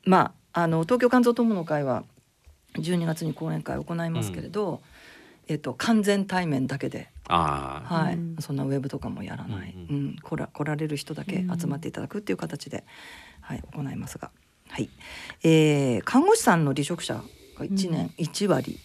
[0.06, 2.04] まああの東京肝臓友の会は
[2.76, 4.82] 12月に講演会を行いますけれど、
[5.48, 8.36] えっと完全対面だけでああ、はい、うん。
[8.40, 10.06] そんなウェブとかもやらない、ううん。
[10.12, 10.16] ん。
[10.22, 12.84] 来ら来られる人だけ集まっていただくっていう形で、
[13.42, 14.32] はい、行いますが、
[14.70, 14.90] はい。
[15.44, 17.24] えー、看護師さんの離職者が
[17.66, 18.80] 1年1割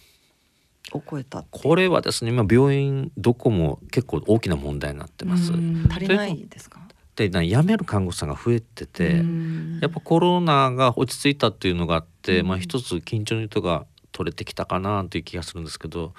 [0.93, 5.53] を超えたこれはですね今病院どこも結構大きな問題になってます。
[5.53, 5.87] うん。
[5.89, 6.81] 足りないですか？
[7.15, 9.79] でな辞める看護師さんが増えてて、うん。
[9.81, 12.47] やっぱコロナが落ち着いたっていうのがあって、うん。
[12.47, 16.13] まあ一つ緊張の糸が取れてきたかなという気がするんですけど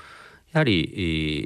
[0.55, 0.99] やはり、え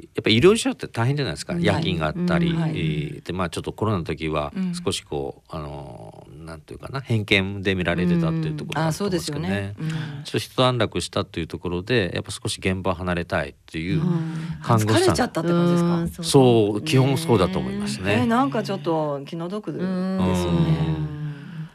[0.05, 1.61] ーやっぱり医療者って大変じゃないですか、うん。
[1.61, 2.61] 夜勤があったり、うん。
[2.61, 2.71] はい。
[2.71, 4.73] えーでまあちょっとコロナの時はうん。
[4.75, 9.49] 少しこう、あのなんていうかな偏見で見られてたっていうところがああると思うんでそうですすよね。
[9.49, 9.75] ね。
[9.79, 9.89] うん。
[9.89, 9.95] ちょ
[10.29, 14.57] っと一段落したというところでやっぱ少し現場を離れたいっていううん。
[14.61, 15.95] 看護師さん、疲れちゃったって感じですか？
[15.95, 16.09] うん。
[16.09, 18.13] そう基本そうだと思いますね。
[18.13, 20.17] えーなんかちょっと気の毒ですようん。
[20.19, 21.18] ね。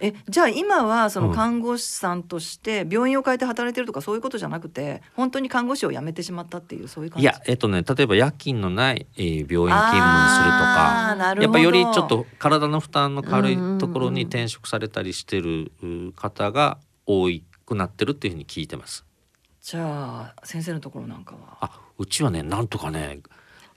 [0.01, 1.35] えじゃあ今はそのうん。
[1.35, 7.23] 看護師さんとして病院を変えて働いてるとかそういうことじゃなくて本当に看護師を辞めてしまったっていうそういう感じ？
[7.23, 17.29] いやえっとね例えば夜勤のない、えー病院勤務にするとかやっぱよりちょっと体の負担の軽いところに転職されたりしてるう方が多
[17.67, 19.05] くなってるっていうふうに聞いてます。
[19.63, 21.59] じゃあ先生のところなんかは？
[21.61, 23.21] あうちはねなんとかね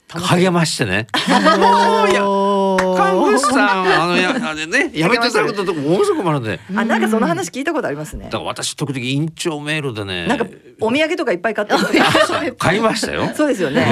[0.10, 1.08] 励ましてね。
[1.14, 2.96] お いやー。
[2.98, 6.60] 看護師さんあのやあれね やめていただくとものすごく困るんで。
[6.76, 8.26] あなんかその話聞いたことありますね。
[8.26, 10.26] だから私時々院長メールでね。
[10.28, 10.46] なんか
[10.80, 13.30] お土産とかいっぱい買ってるとかあ買いましたよ。
[13.36, 13.86] そうですよね。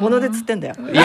[0.00, 0.74] 物で釣ってんだよ。
[0.92, 1.04] いや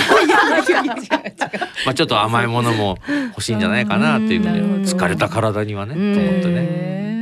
[1.85, 2.97] まあちょっと甘いものも
[3.29, 7.16] 欲しいんじゃないかなっていうふううんに疲れた体にはねとうん思ってね。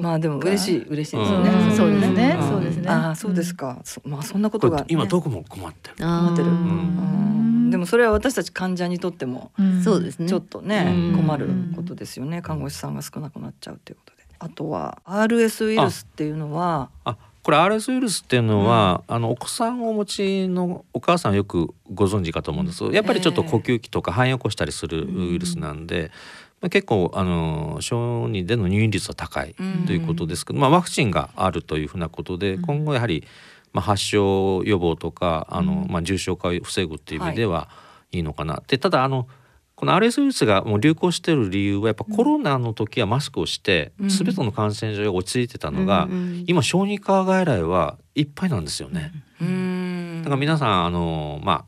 [0.00, 1.50] まあでも嬉しい嬉しいですよね。
[1.50, 1.76] うん。
[1.76, 2.36] そうですね。
[2.40, 2.48] うん。
[2.48, 2.88] そうですね。
[2.88, 3.80] ああそうですか。
[3.84, 5.96] そまあそんなことこが今どこも困ってる。
[5.96, 10.28] 困ってるでもそれは私たち患者にとってもうんそうですね。
[10.28, 11.16] ちょっとね、うん。
[11.16, 12.42] 困ることですよね。
[12.42, 14.24] 看護師さんが少なくなっちゃうということで。
[14.38, 22.82] あとは RS ウイルスっていうのはあこれ RS ウイルスっていうのは、あのお子さんをお持ちのお母さんはよくご存知かと思うんです。
[22.84, 26.10] やっぱりちょっと呼吸器とか肺炎を起こしたりするウイルスなんで、まあ、
[26.70, 29.86] 結構あの小児での入院率は高いうん。
[29.86, 33.24] ということですけど、まあ、ワクチンがあるというふうなことで、今後やはり、
[33.72, 37.68] まあ、発症予防とかあの、まあ、重症化を防ぐっていう意味では
[38.12, 38.18] い。
[38.18, 38.62] いのかな。
[38.66, 39.28] でただあの
[39.74, 44.08] この RS ウイルスがもう流行している理由はやっぱコロナの時はマスクをして、うん。
[44.08, 49.12] 全ての感染症が落ち着いてたのが、うんうん今小児科外来はいっぱいなんですよね。
[49.40, 50.20] うん。
[50.22, 51.64] だから皆さんあのまあ、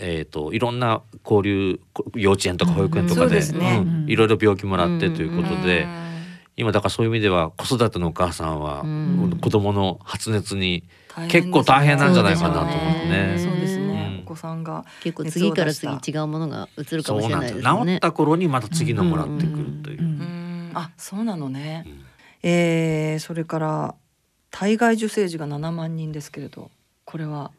[0.00, 3.82] えっ、といろんな交流こ幼稚園とか保育園とかで,、ですね。
[3.84, 4.10] うん。
[4.10, 6.08] いろいろ病気もらってということで、うん。
[6.56, 9.38] 今だからそういう意味では子育てのお母さんは、うん。
[9.40, 10.84] 子供の発熱に
[11.28, 13.36] 結構大変なんじゃないかなと思ってね。
[13.38, 14.24] そうですね、うん。
[14.24, 17.64] お子さんが結構次から次違うものが移るかもしれないです。
[17.64, 18.00] よね治っ。
[18.00, 20.02] た頃にまた次のもらってくるという。
[20.02, 20.06] うん。
[20.06, 20.70] うん。
[20.74, 22.04] あそうなのね、うん。
[22.42, 23.94] えーそれから
[24.50, 26.70] 体外受精児が7万人ですけれど
[27.04, 27.50] これは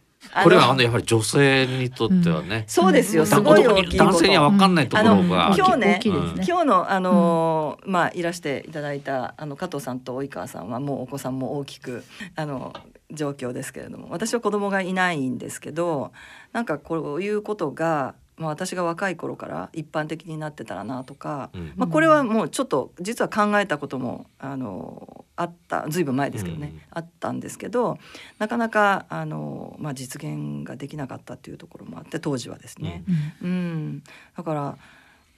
[0.44, 4.12] これはのあのやはり女性にとってはね、そうですよ、うんすごい大きいこと。
[4.12, 6.00] 男性には分かんないところが今日ね。
[6.04, 12.04] 今日のあのーまあいらしていただいたあの加藤さんと及川さんはもうお子さんも大きく
[12.36, 12.74] あの
[13.12, 16.12] 状況ですけれども私は子供がいないんですけど
[16.52, 28.00] なんかこういうことが、まあ、私が若い頃から一般的になってたらなとか、うんまあ、これはもうちょっと実は考えたこともあのあったずいぶん前ですけどね、うんあったんですけど
[28.40, 33.04] なかなかあの、まあ、実現ができなかったっていうところもあって当時はですね。
[33.42, 34.04] うん、
[34.36, 34.78] だから、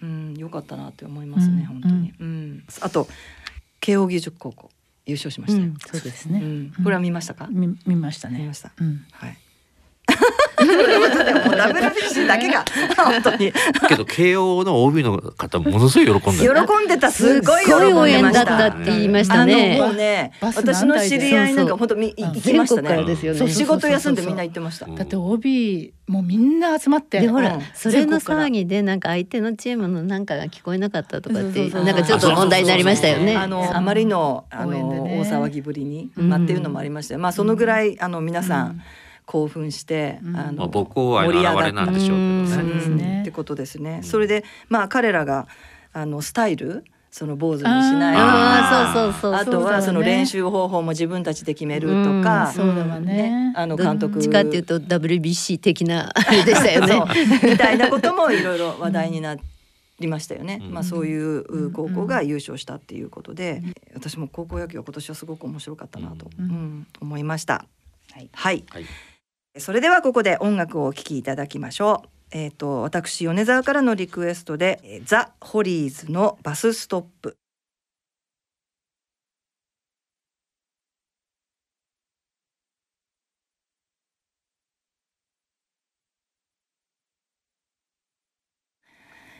[0.01, 2.13] うん、良かったなって思いますね、うん本当に。
[2.19, 3.07] うん、あと
[3.79, 4.69] 慶応義塾高校
[5.05, 5.73] 優勝しましたよ。
[5.85, 6.39] そうですね。
[6.39, 7.47] うん、これは見ましたか？
[7.49, 8.53] 見見ましたね見ま。
[8.53, 8.71] した。
[8.79, 9.05] うん。
[9.11, 9.37] はい。
[10.57, 12.63] ということでもう WBC だけが
[12.95, 13.51] 本当に。
[13.88, 16.86] けど慶応の OB の方ものすごい喜んで喜る。
[16.86, 17.12] んでた。
[17.12, 18.67] すごい応んで援だった。
[18.67, 19.77] って言いましたあのね。
[19.79, 23.05] もうね、私の知り合いなんか本当みうん行きました全国からね。
[23.07, 23.39] ですよね。
[23.39, 24.86] そう仕事休んでみんな行ってました。
[24.86, 27.21] うんだって OB もうみんな集まって。
[27.21, 27.62] でほら、うん。
[27.73, 33.36] それの騒ぎでなんか相手のチームのなんかが聞こえなかったとかってなんかちょっと問題になりましたよね。
[33.36, 38.81] あのあまりのあの、大騒ぎぶりに、うんまあっていうのもありまして、まあそのぐらいあの皆さん
[39.25, 40.38] 興奮して、うん。
[40.38, 42.43] あのまあ母校愛の表れなんでしょうけどうん。
[42.43, 42.49] ね。
[42.49, 43.21] そうですね。
[43.21, 44.01] ってことですね。
[44.03, 45.47] それでまあ彼らが
[45.93, 48.13] あのスタイルその坊主にしない。
[48.13, 49.34] とかああそうそうそう。
[49.34, 53.53] あとはその練習方法も自分たちで決めるとか、そうだわね。
[53.55, 56.88] あの監督どっちかっていうと WBC 的なあれでしたよね。
[56.88, 57.51] そう。
[57.51, 59.36] みたいなこともいろいろ話題にな
[59.99, 60.62] りましたよね。
[60.62, 60.73] うん。
[60.73, 63.62] まあそういう高校が優勝したっていうことで、
[63.93, 66.45] 私も高校野球は今年はすごく面白かったなと、うん。
[66.45, 66.88] うん。
[67.01, 67.65] 思いました。
[68.13, 68.86] はい、はい、はい
[69.57, 72.09] それではここで音楽をお聴きいただきましょう。
[72.31, 77.37] えっ、ー、と私米沢からのリクエストでザ・ホリーズのバスストップ。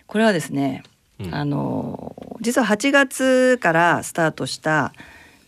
[0.08, 0.84] これはですね、
[1.20, 4.92] うん、あの実は8月からスタートした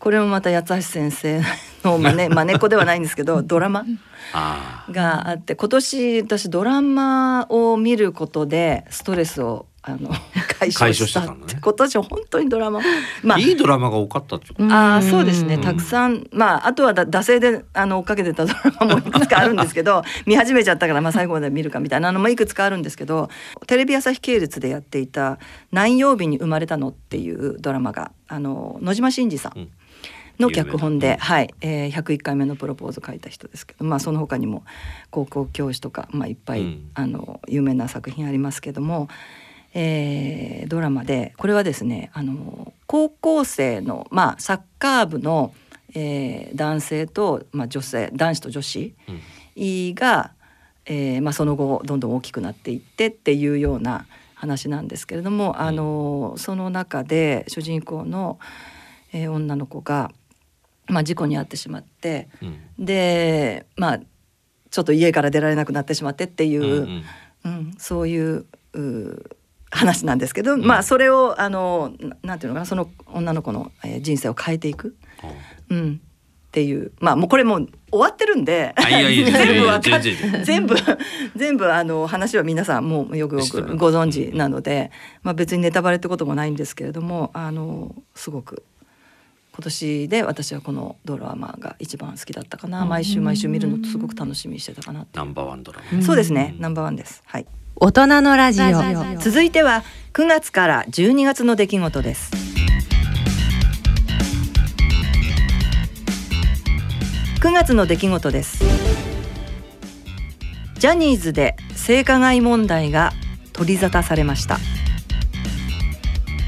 [0.04, 1.40] これもまた八橋先生
[1.82, 3.86] の真似 真似っこではないんですけど ドラマ
[4.34, 10.10] あがあって今年私ドラマを見ることでストレスをあの
[10.60, 12.80] 解消ししたたっんだねて今年本当にドラマ。
[13.22, 15.54] まあ、あいいドラマが多かったってことああそうですね。
[15.54, 23.30] うんたくさんまああとはだ惰性であの追っかけてたドラマもいくつかあるんですけど見始めちゃったからまあ最後まで見るかみたいなのもいくつかあるんですけど
[23.66, 25.38] テレビ朝日系列でやっていた
[25.72, 29.68] 「何曜日に生まれたの?」っていうドラマがあの野島伸司さんうん
[30.38, 34.64] の脚本で、はい、えー、101回目のプロポーズ書いた人ですけど、まあ、その他にも
[35.10, 36.90] 高校教師とか、まあ、いっぱい、うん。
[36.94, 39.08] あの有名な作品ありますけども、
[39.74, 45.52] えードラマでこれはですねあの高校生の、まあ、サッカー部の、
[45.94, 49.94] えー男性と、まあ、女性男子と女子うん。
[49.94, 50.32] が、
[50.86, 58.38] えーまあ、その後どんどん大きくなっていってっていうような話なんですけれども、あのその中で主人公の、
[59.12, 60.10] えー女の子が、
[60.86, 62.84] まあ、事故に遭ってしまってうん。
[62.84, 64.00] でまあ
[64.70, 66.88] ちょっと家から出られなくなってしまってっていう、ううん。
[66.88, 67.04] ん
[67.44, 69.24] うんそういうう
[69.70, 70.62] 話なんですけど、ん。
[70.62, 74.96] まあそれをあのななんていうのかなその女の子の、えー人生を変えていく、
[75.68, 75.74] う。
[75.74, 76.00] ん、
[76.48, 76.92] っていう。
[77.00, 80.00] まあもうこれもう終わってるんで全部わか
[80.44, 80.74] 全部
[81.36, 84.90] 全部あの話は皆さんもうよくよくご存知なので、
[85.22, 88.64] まあ、別にネタバレってこともないんですけれどもあのすごく
[89.54, 92.84] 今年で私はこのドラマが一番好きだったかな。
[92.84, 96.02] 毎週毎週見るのとすごく楽しみにしてたかなナンバーワンドラマ。
[96.02, 96.54] そうですね。
[96.56, 97.22] うんナンバーワンです。
[97.24, 97.46] はい。
[97.76, 99.20] 大人のラジオ。
[99.20, 102.32] 続いては9月から12月の出来事です。
[107.40, 108.64] 9月の出来事です。
[110.80, 113.12] ジャニーズで性加害問題が
[113.52, 114.58] 取り沙汰されました。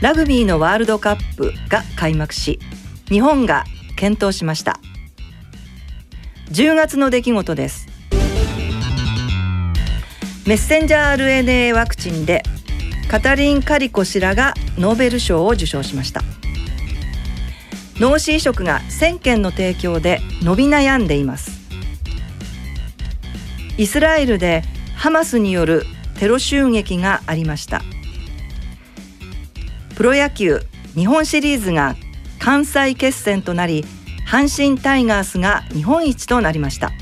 [0.03, 2.59] ラグビーのワールドカップが開幕し
[3.09, 3.65] 日本が
[3.97, 4.81] 検討しました。
[6.51, 7.87] 10月の出来事です。
[10.47, 12.43] メッセンジャー RNA ワクチンで
[13.09, 16.23] カタリン・カリコ氏らがノーベル賞を受賞しました。
[17.99, 21.53] 脳死移植が1000件の提供で伸び悩んでいます。
[23.79, 24.63] イスラエルで
[24.97, 25.85] ハマスによる
[26.19, 27.83] テロ襲撃がありました。
[29.95, 30.61] プロ野球
[30.95, 31.95] 日本シリーズが
[32.39, 33.85] 関西決戦となり
[34.27, 36.93] 阪神タイガースが日本一となりました。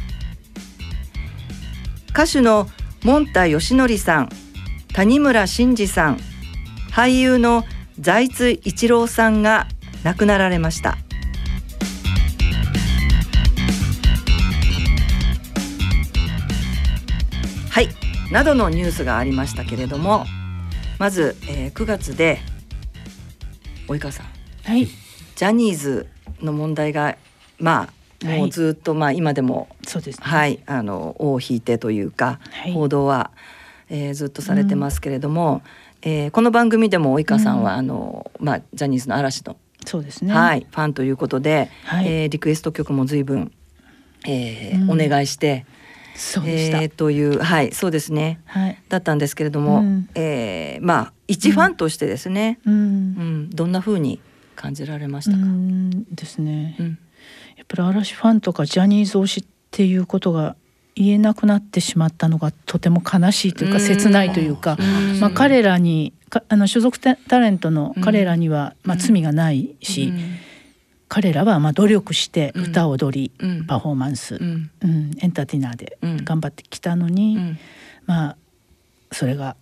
[2.10, 2.68] 歌手の
[3.02, 4.28] モンタヨシノリさん
[4.92, 6.20] 谷村新司さん
[6.92, 7.64] 俳優の
[7.98, 9.66] 財津一郎さんが
[10.04, 10.96] 亡くなられました。
[17.70, 17.88] はい
[18.30, 20.24] などのニュースがありましたけれども
[21.00, 22.38] まず、えー9月で
[23.88, 24.26] 及川さん。
[24.64, 24.86] はい。
[25.36, 26.06] ジャニーズ
[26.40, 27.16] の問題が
[27.58, 30.26] まあもうずっと、まあ今でもそうですね。
[30.26, 32.72] はい、あの尾を引いてというか、はい。
[32.72, 33.30] 報道は、
[33.90, 35.62] えーずっとされてますけれども、
[36.02, 37.78] えーこの番組でも及川さんは、うん。
[37.80, 40.32] あのまあ、ジャニーズの嵐の、そうですね。
[40.32, 42.06] はい、ファンということで、はい。
[42.06, 43.52] えーリクエスト曲も随分、
[44.26, 44.90] えーうん。
[44.90, 45.66] お願いして、
[46.16, 48.40] そうでえーというはいそうですね。
[48.46, 48.78] はい。
[48.88, 50.08] だったんですけれども、うん。
[50.14, 52.74] えーまあ一ファンとしてですね、うん。
[52.74, 54.18] うんどんな風に
[54.54, 56.86] 感じられましたか、うんですね、うん。
[57.56, 60.56] やっぱり嵐ファンとかジャニーズ推しっていうことが
[60.94, 63.82] 言えなくなってしまったのがとても悲しいというかうん。
[63.82, 65.20] 切ないというか、うん。
[65.20, 70.12] まあ、彼らにかあの所属タタレントの彼らには、まあ、罪がないし、
[71.08, 72.64] 彼らはまあ努力してうん。
[72.66, 73.66] 歌踊り、うん。
[73.66, 74.70] パフォーマンス、ううん
[75.10, 76.24] んエンターテイナーでうん。
[76.24, 77.58] 頑張ってきたのに、うん。
[78.06, 78.36] まあ
[79.10, 79.56] それが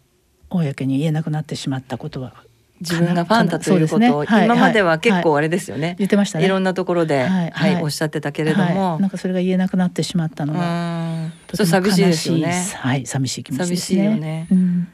[0.50, 2.34] 公に言えなくなってしまったことは
[2.82, 5.22] 自分がファンだということを、はい今までは結はい。
[5.22, 6.44] 構あれですよね、言ってましたね。
[6.44, 7.82] いろんなところで、ははいいはい。
[7.82, 11.32] おっしゃってたけれども、はい、なんかそれが言えなくなってしまったのうが、ん。
[11.46, 12.64] と寂しいですよね。
[12.76, 13.98] はい、寂しい気持ちですね。
[13.98, 14.46] 寂しいよね。
[14.50, 14.88] うん。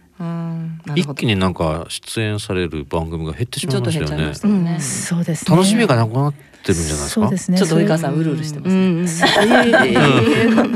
[0.97, 4.09] 一気になんか出演される番組が減ってしまいましたよね。
[4.09, 4.73] ちょっと減っちゃいましたよね。
[4.73, 4.81] うん。
[4.81, 5.57] そうですね。
[5.57, 7.21] 楽しみがなくなってるんじゃないですか？
[7.23, 7.59] そうですね。
[7.59, 9.23] ちょっと及川そさんうるうるしてます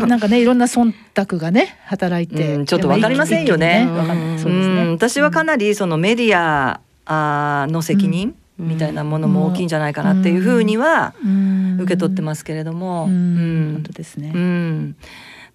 [0.06, 2.66] なんかねいろんな忖度がね働いて、うん。
[2.66, 3.84] ちょっとわかりませんよね。
[3.88, 4.52] そうですね。
[4.52, 8.68] うん私はかなりそのメディアあーの責任うん。
[8.68, 11.76] みたいなものも大きいんじゃないかなっていうふうにはうん。
[11.80, 13.10] 受け取ってますけれども、うん。
[13.10, 13.72] うん。
[13.74, 14.30] 本当ですね。
[14.34, 14.96] うん。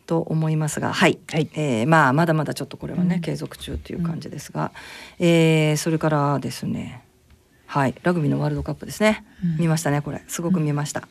[0.07, 1.49] と思いますが、はい、はい。
[1.53, 3.21] えーまあまだまだちょっとこれはね、うん。
[3.21, 4.71] 継続中という感じですが、
[5.19, 7.03] えーそれからですね、
[7.65, 9.23] はい、ラグビーのワールドカップですね。
[9.43, 9.57] うん。
[9.59, 10.23] 見ましたねこれ。
[10.27, 11.07] すごく見ました。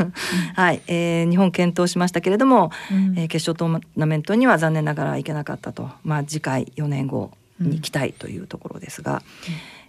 [0.56, 3.18] はい、えー日本検討しましたけれども、うん。
[3.18, 7.30] えー決勝トーナメントには残念ながらいけなかったと、まあ次回4年後
[7.60, 9.22] に行きたいというところですが、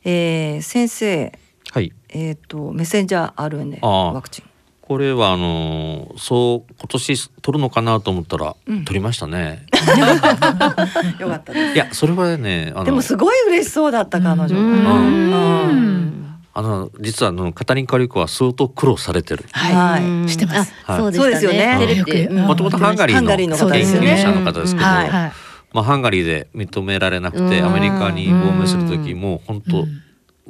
[0.04, 1.32] えー先生、
[1.72, 1.94] はい。
[2.10, 3.48] えー、とメッセンジャー。
[3.48, 4.46] RNA ワクチン。
[4.82, 8.86] これはあのーそう今年取るのかなと思ったら、うん。
[8.86, 9.66] 取りましたね。
[11.20, 11.76] よかったです。
[11.76, 14.64] いやそれはねあのでもすごい嬉しそうだった彼女、うん。
[14.64, 16.36] うん。
[16.56, 19.46] あの実はあのカタリンカリコは相当苦労されてる。
[19.52, 20.04] はい。
[20.04, 20.28] うん。
[20.28, 20.74] 知ってます。
[20.86, 22.42] あはいそうでしたそうですよね。
[22.42, 25.32] もともとハンガリーーの研究者の方ですけど、はいはい
[25.74, 27.66] まあハンガリーで認められなくてうん。
[27.66, 29.88] アメリカに亡命する時も本当、うん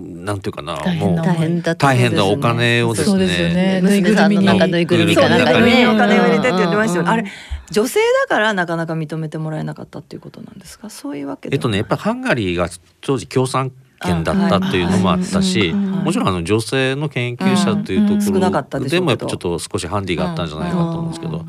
[0.02, 3.54] なんていうかなもう大変だった大変なお金をですそうですよね。
[3.54, 3.82] ね。
[3.82, 7.08] 娘さんの中ぬいぐるみかなんかにねそうぬいぐるみにお金を入れてって言ってましたよね。
[7.10, 7.26] うんあれ
[7.70, 10.90] 女性だからなかなか認めてもらえなかったっていうことなんですか？
[10.90, 12.70] そういうわけえっとねやっぱりハンガリーが
[13.02, 18.22] 当時共産権だったというのもあったし、あはいもちろんあの女性の研究者というとこうん。
[18.22, 21.46] 少なかったろでもやっぱちょっと少しハンディがあったんじゃないかと思うんですけど、うん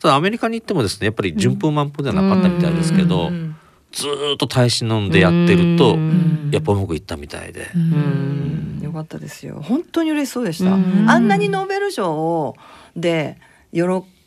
[0.00, 3.56] ただアメリカに行ってもですねやっぱり順風満帆ではなかったみたいですけど、うん。
[3.92, 6.50] ずーっと耐え忍んでやってると、うん。
[6.52, 7.68] やっぱうまくいったみたいで。
[7.74, 8.80] うん。
[8.82, 9.60] よかったですよ。
[9.62, 10.72] 本当に嬉しそうでした。
[10.72, 11.06] うん。
[11.08, 12.54] あんなにノーベル賞
[12.96, 13.36] で
[13.72, 13.82] 喜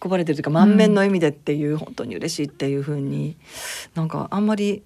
[0.07, 3.35] ばれてるというか満面の笑みでっていう本当に嬉しいっていう風に
[3.95, 4.83] なんかあんまり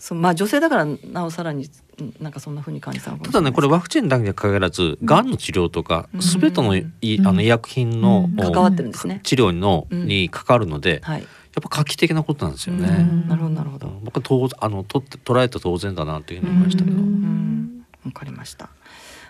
[0.00, 1.68] そうまあ女性だからなおさらに
[2.00, 6.84] うんなんかそんな風に感じたただねこれワクチンだけに限らずがんの治療とかうん全てのい
[7.24, 9.20] あの医薬品のうん関わってるんですね。
[9.22, 11.20] 治療のうんに関わるのではい。
[11.20, 11.26] や
[11.60, 12.88] っぱ画期的なことなんですよね。
[12.88, 13.88] うんなるほどなるほど。
[14.02, 16.96] 僕は当あの取って捉えて当然だなというふうに思いましたけど。
[16.96, 18.70] うんわかりました。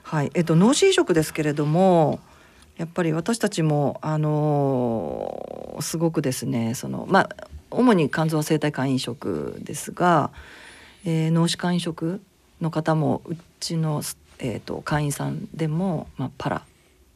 [0.02, 2.20] はい、えっと脳死移植ですけれども、
[2.76, 7.28] やっぱり私たちもあのーすごくですね、そのまあ
[7.70, 10.30] 主に肝臓は生体肝移植ですが、
[11.04, 12.20] えー脳死肝移植
[12.60, 14.02] の方もうちの
[14.38, 16.62] えっ、と会員さんでもまあパラ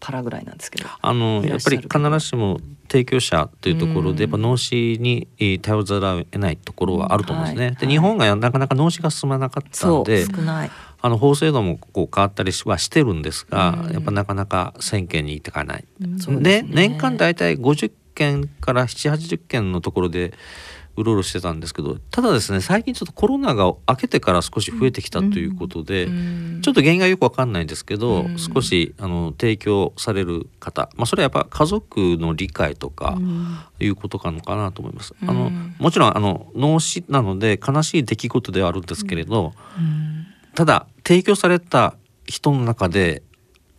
[0.00, 7.66] パラぐらいなんですけど、あのいらやっぱり必ずしも提供者というところうんでやっぱ脳死にえー頼ざるを得ないところはあると思うんですね。
[7.68, 10.70] はいで日本がなかなか脳死が進まなかったので少ない。
[11.00, 15.84] あの法制度もこう変わったりはしてるんですが、うんやっぱなかなか1000件に行ってかない。
[16.18, 20.32] そうでですね年間大体50件から780件のところで
[20.96, 28.38] うろうろしてたんですけどただですね最近ちょっとコロナが明けてから少し増えてきたということで、うんちょっと原因がよくわかんないんですけど、うん。
[28.38, 33.18] 少しあの提供される方、まあ、それはやっぱ家族の理解とか
[33.78, 35.14] いうことかのかなと思います。
[35.20, 39.52] あのうんもちろんあの脳死なので悲しい出来事ではあるんですけれど、
[40.54, 41.96] ただ提供された
[42.26, 43.22] 人の中で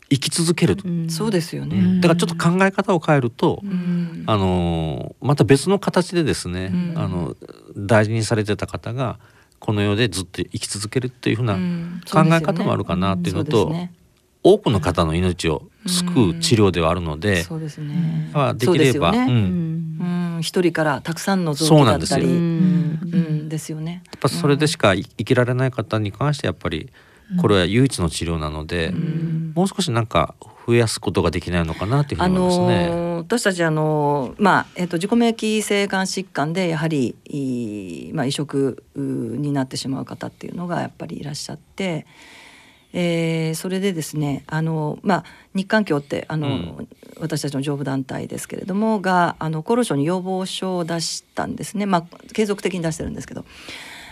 [0.09, 0.77] 生き続ける、
[1.09, 1.77] そうですよね。
[1.77, 2.01] うん。
[2.01, 4.23] だからちょっと考え方を変えると、うん。
[4.27, 6.93] あのまた別の形でですね、うん。
[6.95, 7.35] あの
[7.75, 9.19] 大事にされてた方が
[9.59, 12.01] この世でずっと生き続けるっていうふうなうん。
[12.11, 13.91] 考え方もあるかなっていうのと、ね。
[14.43, 18.29] 多くの方の命を救う治療ではあるので、そうですね。
[18.31, 19.19] まあできれば、ね。
[19.19, 20.35] うん。
[20.35, 22.19] うん、一人からたくさんの臓器そうなんですよ。
[22.19, 24.03] だったり、ですよね。
[24.05, 26.91] やっぱそれでしか生きられない方に関してやっぱり
[27.41, 30.36] これは唯一の治療なので、んもう少しなんか
[30.67, 32.88] 増やすことができないのかなというふうあに思いますね。
[32.88, 37.15] のー私たちあのーまあえっと自己免疫性がん疾患でやはり
[38.13, 42.05] まあ移植になってしまう方っていうのがやっぱりいらっしゃって。
[42.97, 45.23] えーそれでですねあの、まあ、
[45.53, 53.45] 日韓協ってあの、うん私たちの上部団体ですけれどもがあの厚労省に要望書を出したんですね、まあ、継続的に出してるんですけど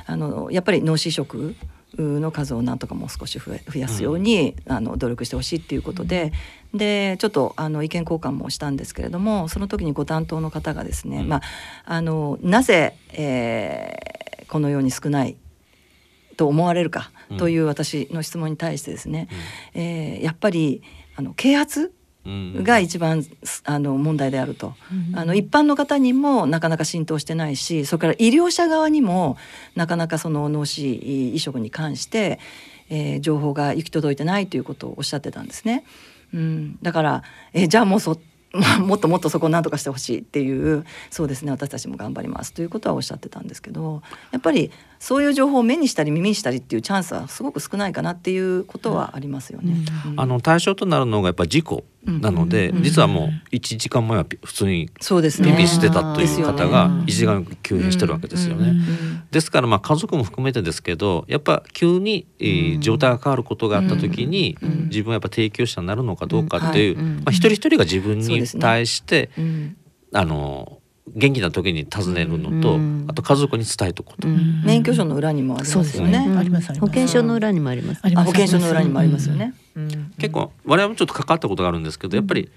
[0.05, 1.55] あのやっぱり脳死移植
[1.97, 6.31] の数をなんとかもう少し増やすように、あの努力してほしいっていうことで、
[6.73, 11.27] でちょっとあの意見交換もしたんですけれどもその時にご担当の方がですね、うん。
[11.29, 11.41] まあ、
[11.85, 14.13] あのなぜ、えー
[14.49, 15.35] このように少ない
[16.37, 19.27] と思われるかうんという私の質問に対してですね、
[19.73, 20.83] えーやっぱり
[21.15, 21.91] あの啓発うん
[22.25, 23.25] が一番
[23.65, 24.73] あの問題であると、
[25.13, 29.37] あの一般の方にもなかなか浸透してないしそれから医療者側にも
[29.75, 32.39] なかなかその脳死移植に関して、
[32.89, 35.83] えー情報が行き届いてないということをおっしゃってたんですね。
[36.33, 38.19] うん、だから、えーじゃあもうそ
[38.53, 42.53] まあ もっともっとそこを何とかしてほしいっていうそうですね私たちも頑張ります。
[42.53, 44.01] ということはおっしゃってたんですけど
[44.31, 49.75] やっぱりそういう情報を目にしたり耳にしたりっていうチャンスはすごく少ないかなっていうことはありますよね。
[50.05, 50.19] うん。
[50.19, 52.83] あの対象となるのがやっぱ事故なので、うん。
[52.83, 55.51] 実はもう1時間前はピ普通にそうですね。
[55.51, 58.69] ピピしてたという方が1時間急変してるわけですよね。
[58.69, 69.77] うんですからまあ家族も含めてですけどやっぱ急に、えー状態が変わることがあった時に、うん自分はやっぱ提供者になるのかどうかっていう、まあ、一人一人が自分に対して、うん。
[70.13, 73.05] あの元気な時に尋ねるのと、うん。
[73.07, 76.19] あと家族に伝えておくこと、免許証の裏にもありますよね。
[76.79, 78.01] 保険証の裏にもあります。
[78.01, 79.53] 保険証の裏にもありますよね。
[79.75, 80.13] うん。
[80.17, 82.49] 結構我々もちょっと関わったことがあるんですけどやっぱり、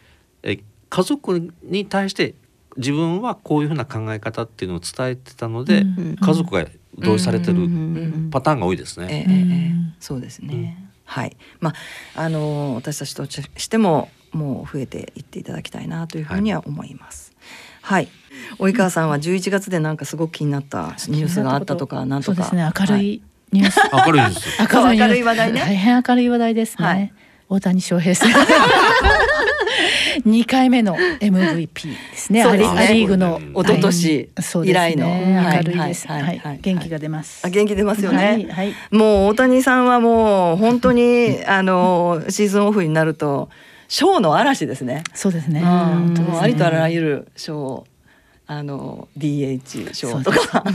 [0.43, 2.35] え家族に対して
[2.77, 6.17] 自分はこういうふうな考え方っていうのを伝えてたので、うん。
[6.17, 6.67] 家族が
[6.99, 8.29] 同意されてるうん。
[8.31, 9.07] パターンが多いですね。
[9.11, 9.95] ええええうん。
[9.99, 10.93] そうですね。
[11.05, 11.37] はい。
[11.61, 11.75] ま
[12.15, 17.33] ああの私たちとしてももう増えていっていただきたいなというふうには思います。
[17.83, 18.09] はい。
[18.59, 22.37] 及川さんは11月でなんかすごく気になったニュースがあったとかなんとか。
[22.37, 22.70] そうですね。
[22.78, 23.14] 明るはい。
[23.14, 23.22] い
[23.53, 24.49] ニュース、 明るいです。
[24.61, 25.09] 明るいニュース。
[25.09, 25.61] 明るい話題ね。
[25.61, 27.12] 大変明るい話題ですね、はい。
[27.49, 28.37] 大谷翔平選手
[30.24, 32.43] 二回目の MVP ですね。
[32.43, 32.80] そうですね。
[32.80, 34.30] アリアリーグの一昨年
[34.64, 35.11] 以来の。
[35.11, 37.47] はい明るいですはいはいはい元気が出ます。
[37.47, 38.18] あ元気出ますよね。
[38.18, 38.74] はい、はい。
[38.91, 43.49] もう大谷さんはもう本当に あのシーズンオフになると
[43.89, 45.05] 賞の嵐ですね。
[45.14, 45.61] そうですね。
[45.61, 46.16] うん。
[46.16, 46.39] すね。
[46.41, 47.87] ありとあらゆる賞
[48.49, 50.63] あの DH 賞とか。
[50.65, 50.73] あ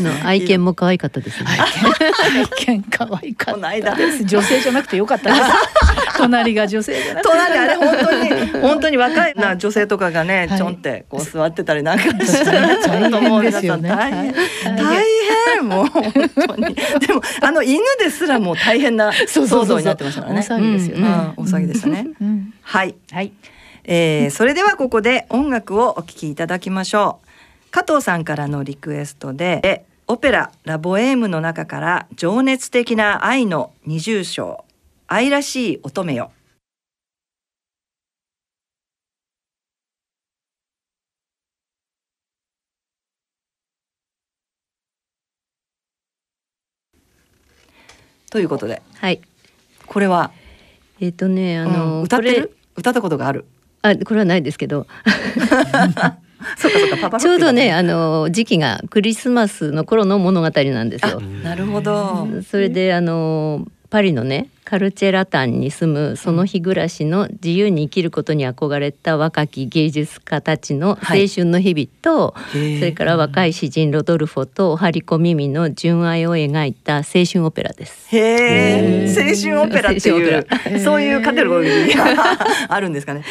[0.00, 1.46] の 愛犬も可愛かったですね。
[2.34, 3.94] 愛犬可愛かった。
[3.94, 5.42] です女性じゃなくてよかったです。
[6.18, 10.58] 隣が女性じゃなくて隣あれ本当に本当に若いな女性とかがね、はい。
[10.58, 14.34] ちょんってこう座ってたりなんかして、大ちょっと大変、はい。
[14.76, 15.04] 大
[15.54, 16.74] 変もう本当に。
[16.74, 19.64] でもあの犬ですらもう大変なそうそうそうそう。
[19.64, 20.40] 騒動になってましたからね。
[20.40, 21.08] 大騒ぎですよね。
[21.36, 22.06] 大騒ぎでしたね。
[22.20, 22.54] うん。
[22.62, 23.32] はい、はい
[23.84, 27.70] えーそれではここで音楽をお聴きいただきましょう。
[27.70, 34.64] 加藤さんからのリクエストでえオペララボエームの中から情熱的な愛の二重唱
[35.08, 36.30] 愛らしい乙女よ。
[48.30, 48.80] ということで。
[48.94, 49.20] はい。
[49.86, 50.30] これは？
[51.00, 52.56] えっ、とねあうんの、これ歌ってる？
[52.76, 53.44] 歌ったことがある
[53.82, 54.86] あこれはないですけど、
[56.56, 61.20] そうかそうかパパちょうどねあの時期がクリスマスの頃の物語なんですよ。
[61.20, 62.28] なるほど。
[62.48, 72.78] それであのパリのねカルチェラタンに住むその日暮らしの自由に生きることに憧れた若き芸術家たちの青春の日々と、へー。
[72.78, 78.08] それから若い詩人ロドルフォとハリコ・ミミの純愛を描いた青春オペラです。
[78.14, 80.46] へえ、青春オペラっていう
[80.80, 82.38] そういうカテゴリーが
[82.68, 83.22] あるんですかね。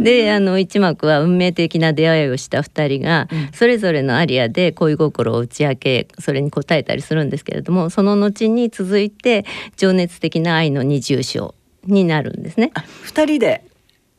[0.00, 3.48] であの一幕は運命的な出会いをした2人が、うん。
[3.52, 9.44] それぞれのアリアで恋心を打ち明けそれに応えたりするんですけれどもその後に続いて
[9.76, 11.54] 情熱的な愛の二重唱
[11.84, 12.70] になるんですね。
[12.74, 13.62] あ、二人で。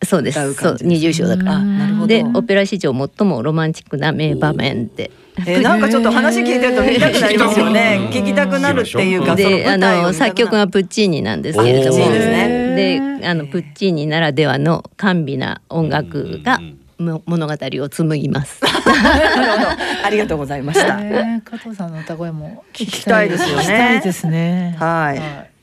[0.05, 1.55] そうですそう二重唱だから。
[1.55, 2.07] あ、なるほど。
[2.07, 5.11] でオペラ史上最もロマンチックな名場面で。
[5.45, 8.09] えーなんかちょっと話聞いてると見たくなりますよね。
[8.11, 16.59] 聞きたくなるっていうか、であの作曲がプッチーニなんですけれどもですねであのプッチーニならではの甘美な音楽が
[16.97, 18.63] も物語を紡ぎます。
[18.63, 19.69] なるほど。
[20.05, 20.97] ありがとうございました。
[20.97, 25.56] ね加藤さんの歌声も聞きたいですよね聞きたいですねはい。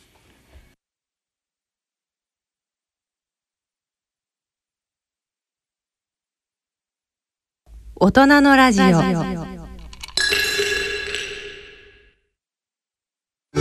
[7.96, 8.84] 大人のラジオ。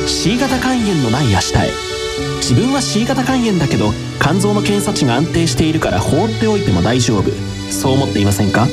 [0.07, 1.71] C 型肝炎のない明日へ。
[2.37, 7.29] 自分は C 型肝炎だけど肝臓の検査値が安定しているから放っておいても大丈夫。
[7.71, 8.65] そう思っていませんか？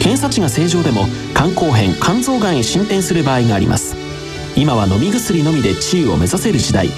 [0.00, 3.96] 検査値が正常でも肝硬変肝臓がんへ進展する場合があります。
[4.54, 6.90] 今は飲み薬のみで治癒を目指せる時代。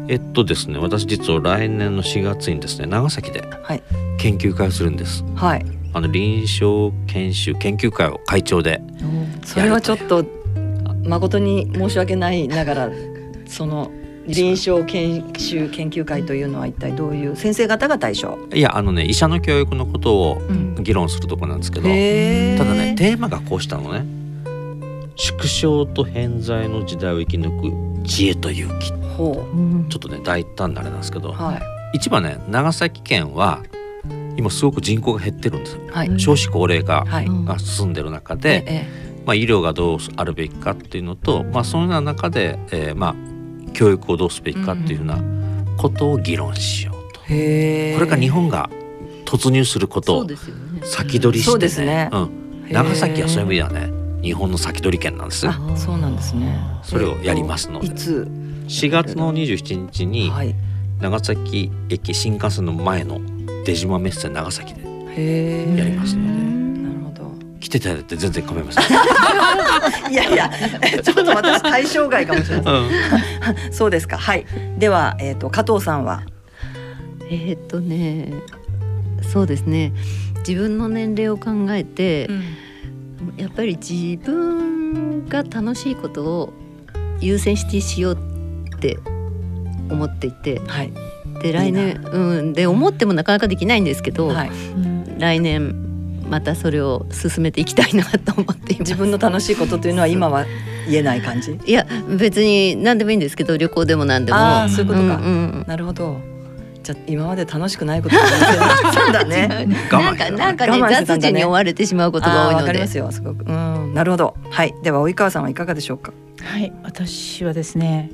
[0.08, 3.82] えっとですね私実は来年の4月にですね長崎ではい。
[4.18, 5.24] 研究会をするんです。
[5.34, 5.64] はい。
[5.94, 8.82] あの臨床研修研究会を会長で
[9.44, 10.24] それはちょっと
[11.04, 12.90] 誠に申し訳ないながら
[13.50, 13.90] その
[14.26, 18.38] 臨床研修研究会というのは一体どういう先生方が対象？
[18.54, 20.70] いやあのね医者の教育のことをうん。
[20.80, 22.58] 議論するとこなんですけど、へー。
[22.58, 24.06] ただねテーマがこうしたのね。
[25.14, 29.46] 縮小と偏在の時代を生き抜く知恵と勇気ほ
[29.90, 31.56] ちょっとね大胆なあれなんですけど、うは
[31.92, 31.96] い。
[31.98, 33.62] 一番ね長崎県は
[34.38, 35.82] 今すごく人口が減ってるんですよ。
[35.92, 36.18] はい。
[36.18, 38.86] 少子高齢化はい、が進んでる中えで、え
[39.26, 43.14] まあ、医療がどうあるべきかっていうのと、まあ、そのような中で、えーまあ、
[43.72, 45.18] 教育をどうすべきかっていうふうな
[45.76, 47.20] ことを議論しようと。
[47.22, 48.70] へえこれから日本が
[49.24, 50.26] 突入することを
[50.82, 51.86] 先取りして、ね。
[51.86, 52.10] ね。
[52.12, 55.48] うん、長崎はそういう意味ではね日本の先取り県なんです。
[55.48, 56.60] あそうなんですね。
[56.82, 57.86] それをやりますので。
[57.86, 58.28] いつ
[58.66, 60.54] ？4月の27日にはい。
[61.00, 63.20] 長崎駅新幹線の前の
[63.64, 64.82] 出島メッセ長崎で
[65.76, 66.59] やりますので
[67.60, 68.84] 来ていただいて全然構いません、
[70.10, 70.50] いやいや
[71.02, 72.90] ちょっと私対象外かもしれないうん。
[73.70, 74.16] そうですか。
[74.16, 74.46] はい。
[74.78, 76.22] ではえっ、と加藤さんは？
[77.30, 78.32] えーっとね
[79.22, 79.92] そうですね。
[80.38, 82.30] 自分の年齢を考えて、
[83.36, 86.52] やっぱり自分が楽しいことを
[87.20, 88.18] 優先してしよう
[88.74, 88.98] って
[89.90, 90.60] 思っていて。
[90.66, 90.92] はい。
[91.42, 92.52] で来年うん。
[92.54, 94.50] で思ってもなかなかできないんですけど、はい。
[95.18, 95.89] 来年
[96.30, 98.90] またそれを進めていきたいなと思っています。
[98.90, 100.46] 自分の楽しいことというのは今は
[100.88, 101.58] 言えない感じ？
[101.66, 101.86] いや
[102.18, 104.38] 別に何でもいいんですけど旅行でも何でも。
[104.38, 105.26] ああそういうことか、うんう
[105.62, 106.16] んなるほど。
[106.82, 109.66] じゃあ今まで楽しくないことが言っ てたんだね。
[109.90, 110.80] なんかなんかね。
[111.04, 112.54] 雑事に追われてしまうことが多いので。
[112.54, 113.44] あーわかりますよすごく。
[113.44, 114.34] うんなるほど。
[114.50, 114.74] はい。
[114.82, 116.12] では及川さんはいかがでしょうか？
[116.42, 118.10] はい私はですね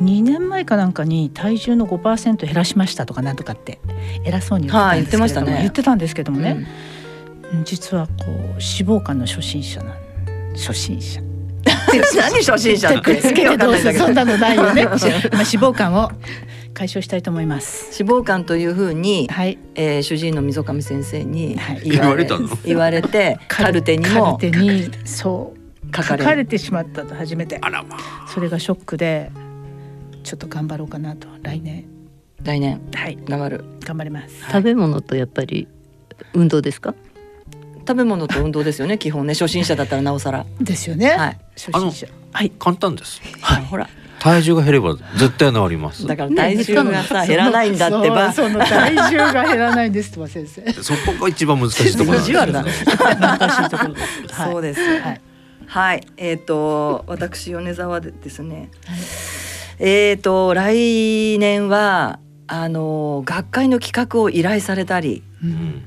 [0.00, 3.80] 2年前かなんかに体重の5%減らしましたとかなんとかって
[4.24, 5.58] 偉そうに言ってたんですけれども、はい言ってましたね。
[5.60, 6.66] 言ってたんですけどもね、うん
[7.64, 9.96] 実はこう脂肪肝の初心者なん
[10.54, 11.20] 初心者。
[12.16, 13.66] 何初心者ってすげえわか？
[13.66, 14.84] んないんだけどそんなのないよね。
[14.84, 15.04] まあ脂
[15.58, 16.10] 肪肝を
[16.72, 18.02] 解消したいと思います。
[18.02, 19.58] 脂肪肝というふうに、はい。
[19.74, 21.80] えー主治医の溝上先生にはい。
[21.84, 22.48] 言われたの？
[22.64, 27.58] 言われて カルテにもカルテにそう書かれ書かれてしまったと初めて。
[27.60, 28.28] あらまあ。
[28.28, 29.30] それがショックで
[30.22, 31.84] ちょっと頑張ろうかなと来年。
[32.42, 32.80] 来年。
[32.94, 33.18] はい。
[33.28, 33.64] 頑張る。
[33.84, 34.34] 頑張ります。
[34.50, 35.66] 食べ物とやっぱり
[36.32, 36.94] 運動ですか？
[37.86, 39.34] 食べ物と運動ですよね 基本ね。
[39.34, 40.46] 初心者だったらなおさら。
[40.60, 41.38] ですよね、はい。
[41.56, 42.06] 初心者。
[42.32, 42.52] はい。
[42.58, 43.20] 簡単です。
[43.68, 43.88] ほら。
[44.20, 46.06] 体重が減れば絶対治ります。
[46.06, 48.32] だから体重がさ減らないんだってば。
[48.32, 50.72] その体重が減らないんですとは先生。
[50.82, 53.94] そこが一番難しいところなんですよ難しいところ。
[53.94, 55.20] です、はい、そうですはい。
[55.66, 58.70] はい、えっ、と私米沢でですね、
[59.78, 65.84] えっ、と来年はあの学会の企画を依頼されたり、うん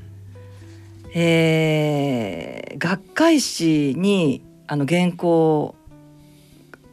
[1.14, 5.74] えー学会誌にあの原稿を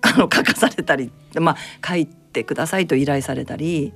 [0.01, 3.93] あの書かされたり、まあ書いてくださいと依頼されたり、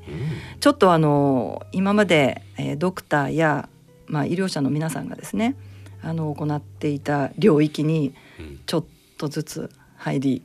[0.59, 3.69] ちょっとあの今まで、えードクターや
[4.07, 5.55] まあ医療者の皆さんがですね
[6.01, 8.59] あの行っていた領域にうん。
[8.65, 8.85] ちょっ
[9.17, 10.43] とずつ入り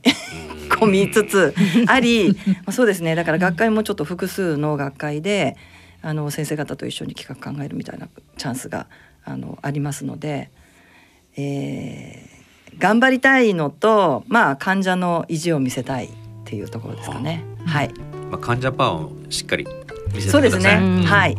[0.69, 1.53] 込みつつ
[1.87, 2.35] あり、ま
[2.67, 3.15] あ、そうですね。
[3.15, 5.57] だから学会もちょっと複数の学会で
[6.01, 8.07] あの先生方と一緒に企画考えるみたいな
[8.37, 8.87] チャンスが
[9.23, 10.49] あのありますので、
[11.37, 12.31] えー
[12.77, 16.09] 頑張りたいのとまあ患者の意地を見せたいっ
[16.45, 17.43] ていうところですかね。
[17.65, 17.93] はい、
[18.29, 19.67] まあ患者パワーをしっかり
[20.13, 20.61] 見せてそうですね。
[20.61, 21.37] くださいうんはい、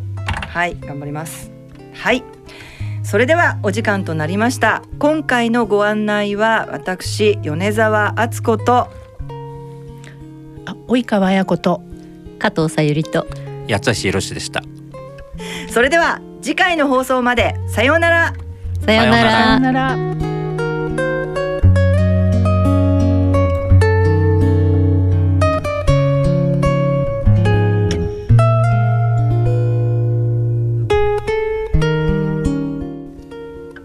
[0.49, 1.51] はい、頑張ります。
[1.95, 2.22] はい。
[3.03, 4.83] それではお時間となりました。
[4.99, 8.89] 今回のご案内は私米沢敦子と
[10.64, 11.83] あ及川綾子と
[12.39, 13.26] 加藤さゆりと
[13.68, 14.62] 八橋ひろしでした
[15.70, 18.34] それでは次回の放送までさようなら。
[18.84, 20.22] さようなさようなららさよなら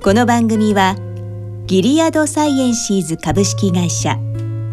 [0.01, 0.95] この番組は
[1.67, 4.17] ギリアドサイエンシーズ株式会社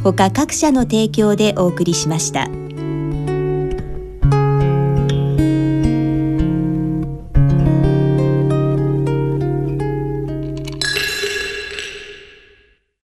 [0.03, 2.64] ほか各社の提供でお送りしました。